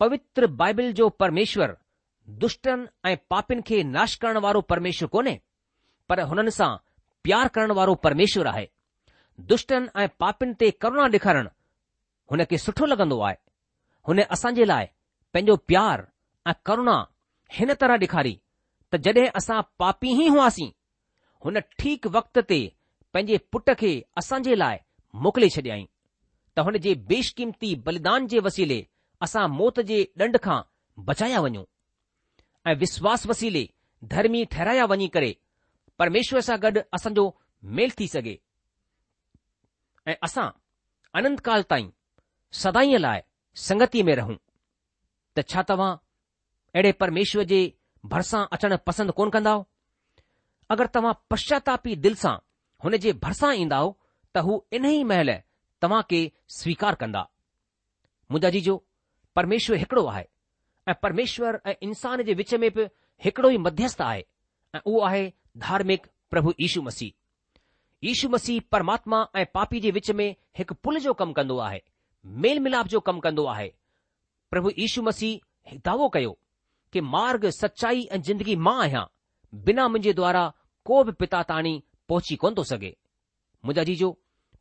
पवित्र 0.00 0.46
बाइबिल 0.62 0.92
जो 1.00 1.08
परमेश्वर 1.24 1.74
दुष्टनि 2.44 2.86
ऐं 3.10 3.16
पापियुनि 3.30 3.62
खे 3.66 3.82
नाश 3.96 4.16
करण 4.22 4.38
वारो 4.46 4.60
परमेश्वर 4.72 5.08
कोन्हे 5.16 5.36
पर 6.08 6.20
हुननि 6.32 6.50
सां 6.60 6.72
प्यार 7.26 7.48
करण 7.54 7.70
वारो 7.76 7.94
परमेश्वर 8.06 8.46
आहे 8.46 8.66
दुष्टनि 9.52 9.86
ऐं 10.00 10.06
पापियुनि 10.22 10.54
ते 10.60 10.66
करुणा 10.82 11.04
ॾेखारणु 11.14 11.48
हुन 12.30 12.40
खे 12.50 12.58
सुठो 12.64 12.86
लॻंदो 12.90 13.18
आहे 13.28 13.36
हुन 14.08 14.18
असांजे 14.34 14.66
लाइ 14.68 14.86
पंहिंजो 15.32 15.56
प्यार 15.70 16.04
ऐं 16.46 16.52
करुणा 16.68 16.94
हिन 17.56 17.72
तरह 17.80 17.94
ॾेखारी 18.06 18.34
त 18.92 18.96
जॾहिं 19.04 19.26
असां 19.40 19.60
पापी 19.82 20.10
ई 20.24 20.26
हुआसीं 20.34 20.70
हुन 21.44 21.58
ठीक 21.82 22.06
वक़्त 22.16 22.38
ते 22.50 22.60
पंहिंजे 23.12 23.36
पुट 23.52 23.70
खे 23.80 23.90
असांजे 24.22 24.58
लाइ 24.58 24.76
मोकिले 25.24 25.48
छॾियईं 25.56 25.84
त 26.56 26.66
हुन 26.68 26.76
जे 26.86 26.94
बेशकीमती 27.10 27.74
बलिदान 27.86 28.26
जे 28.34 28.38
वसीले 28.48 28.80
असां 29.26 29.44
मौत 29.58 29.80
जे 29.90 29.98
ॾंड 30.22 30.36
खां 30.46 30.60
बचाया 31.10 31.40
वञूं 31.48 31.64
ऐं 32.70 32.78
विश्वास 32.84 33.26
वसीले 33.32 33.64
धर्मी 34.14 34.44
ठहिराया 34.54 34.86
वञी 34.94 35.08
करे 35.18 35.32
પરમેશ્વર 35.96 36.40
સા 36.44 36.58
ગડ 36.60 36.84
અસંજો 36.94 37.24
મેલ 37.76 37.90
થી 37.98 38.10
સગે 38.14 38.34
એ 40.10 40.12
અસા 40.26 40.50
અનંત 41.16 41.40
કાલ 41.46 41.62
તાઈ 41.70 41.88
સદાઈ 42.60 42.98
લાય 43.04 43.22
સંગતી 43.66 44.04
મે 44.06 44.14
રહું 44.18 44.36
તછા 45.36 45.64
તવા 45.68 45.94
એડે 46.78 46.90
પરમેશ્વર 47.00 47.44
જે 47.52 47.60
ભરસા 48.10 48.44
અટણ 48.54 48.78
પસંદ 48.86 49.10
કોન 49.18 49.30
કંદા 49.34 49.56
હો 49.58 49.62
અગર 50.72 50.86
તવા 50.94 51.14
પશ્ચાતાપી 51.30 51.96
દિલ 52.04 52.16
સા 52.22 52.38
હોને 52.82 52.96
જે 53.04 53.10
ભરસા 53.22 53.54
ઈંદાઓ 53.58 53.88
તહુ 54.34 54.52
ઇનેહી 54.76 55.04
મેલે 55.12 55.36
તવા 55.80 56.02
કે 56.10 56.20
સ્વીકાર 56.58 56.94
કંદા 57.02 57.28
મુજાજી 58.32 58.64
જો 58.68 58.74
પરમેશ્વર 59.34 59.78
હકડો 59.82 60.02
આય 60.12 60.28
એ 60.90 60.92
પરમેશ્વર 61.02 61.54
એ 61.70 61.72
ઇન્સાન 61.86 62.20
જે 62.26 62.34
વિચે 62.40 62.56
મે 62.60 62.68
પ 62.76 62.78
હકડો 63.24 63.48
ઈ 63.52 63.62
મધ્યસ્થ 63.64 64.02
આય 64.08 64.24
ઓ 64.90 64.92
આય 65.08 65.32
धार्मिक 65.60 66.06
प्रभु 66.30 66.52
यीशु 66.60 66.82
मसीह 66.82 67.12
यीशु 68.04 68.28
मसीह 68.28 68.60
परमात्मा 68.72 69.18
ऐं 69.40 69.44
पापी 69.54 69.80
जे 69.80 69.90
विच 69.96 70.10
में 70.18 70.28
हिकु 70.58 70.74
पुल 70.84 70.98
जो 71.00 71.12
कमु 71.20 71.32
कंदो 71.38 71.56
आहे 71.66 71.80
मेल 72.44 72.60
मिलाप 72.60 72.86
जो 72.94 73.00
कमु 73.08 73.20
कंदो 73.26 73.44
आहे 73.52 73.68
प्रभु 74.50 74.70
यीशु 74.78 75.02
मसीह 75.02 75.76
दावो 75.84 76.08
कयो 76.16 76.36
की 76.92 77.00
मार्ग 77.14 77.48
सचाई 77.60 78.02
ऐं 78.12 78.20
जिंदगी 78.28 78.56
मां 78.68 78.76
आहियां 78.82 79.04
बिना 79.66 79.86
मुंहिंजे 79.88 80.12
द्वारा 80.20 80.42
को 80.90 81.02
बि 81.04 81.12
पिता 81.22 81.42
ताणी 81.52 81.72
पहुची 82.08 82.36
कोन 82.42 82.54
थो 82.58 82.64
सघे 82.72 82.94
मुंहिंजा 83.64 83.84
जीजो 83.90 84.10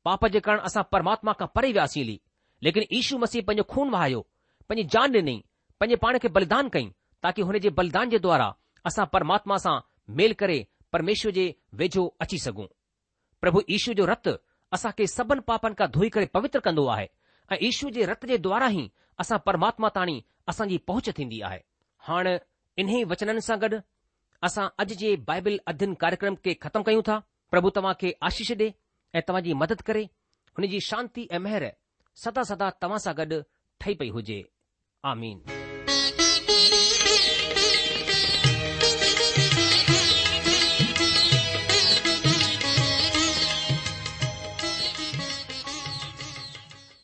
पाप 0.05 0.25
जे 0.34 0.39
करणु 0.47 0.62
असां 0.69 0.84
परमात्मा 0.91 1.34
खां 1.39 1.47
परे 1.55 1.71
वियासीं 1.71 2.03
हली 2.03 2.19
लेकिन 2.63 2.84
यीशू 2.91 3.17
मसीह 3.25 3.41
पंहिंजो 3.47 3.63
खून 3.73 3.89
वहायो 3.97 4.21
पंहिंजी 4.69 4.88
जान 4.97 5.13
ॾिनई 5.17 5.38
पंहिंजे 5.79 5.95
पाण 6.05 6.17
खे 6.23 6.27
बलिदान 6.39 6.69
कई 6.77 6.88
ताकी 7.27 7.41
हुन 7.49 7.60
जे 7.65 7.69
बलिदान 7.81 8.10
जे 8.15 8.19
द्वारा 8.27 8.47
असां 8.91 9.05
परमात्मा 9.17 9.58
सां 9.65 9.75
मेल 10.19 10.34
करे 10.41 10.58
परमेश्वर 10.95 11.31
जे 11.36 11.45
वेझो 11.79 12.03
अची 12.21 12.38
सघूं 12.39 12.65
प्रभु 13.41 13.62
ईश्वर 13.75 13.93
जो 13.95 14.05
रतु 14.10 14.31
असांखे 14.75 15.08
सभिनि 15.13 15.41
पापनि 15.47 15.75
खां 15.79 15.88
धोई 15.95 16.10
करे 16.15 16.25
पवित्र 16.36 16.60
कंदो 16.67 16.86
आहे 16.93 17.08
ऐं 17.51 17.58
ईश्वर 17.69 17.91
जे 17.97 18.05
रत 18.12 18.25
जे 18.29 18.38
द्वारा 18.45 18.67
ई 18.79 18.84
असां 19.21 19.38
परमात्मा 19.47 19.88
ताणी 19.95 20.19
असांजी 20.49 20.77
पहुच 20.88 21.10
थींदी 21.17 21.41
आहे 21.49 21.60
हाणे 22.08 22.38
इन 22.81 22.89
वचननि 23.12 23.41
सां 23.49 23.58
गॾु 23.65 23.79
असां 24.47 24.67
अॼु 24.84 24.95
जे 25.03 25.15
बाइबल 25.31 25.58
अध्यन 25.73 25.93
कार्यक्रम 26.05 26.36
खे 26.45 26.53
ख़तमु 26.67 26.84
कयूं 26.88 27.01
था 27.10 27.19
प्रभु 27.51 27.69
तव्हां 27.75 27.93
खे 28.01 28.13
आशीष 28.29 28.51
ॾे 28.63 28.69
ऐं 29.19 29.25
तव्हां 29.27 29.58
मदद 29.65 29.81
करे 29.89 30.03
हुनजी 30.58 30.79
शांती 30.89 31.27
ऐं 31.36 31.43
मेहर 31.47 31.67
सदा 32.23 32.43
सदा 32.53 32.69
तव्हां 32.84 33.03
सां 33.08 33.17
गॾु 33.21 33.41
ठही 33.81 33.93
पई 34.01 34.10
हुजे 34.19 34.39
आमीन 35.13 35.38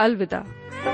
अलविदा 0.00 0.89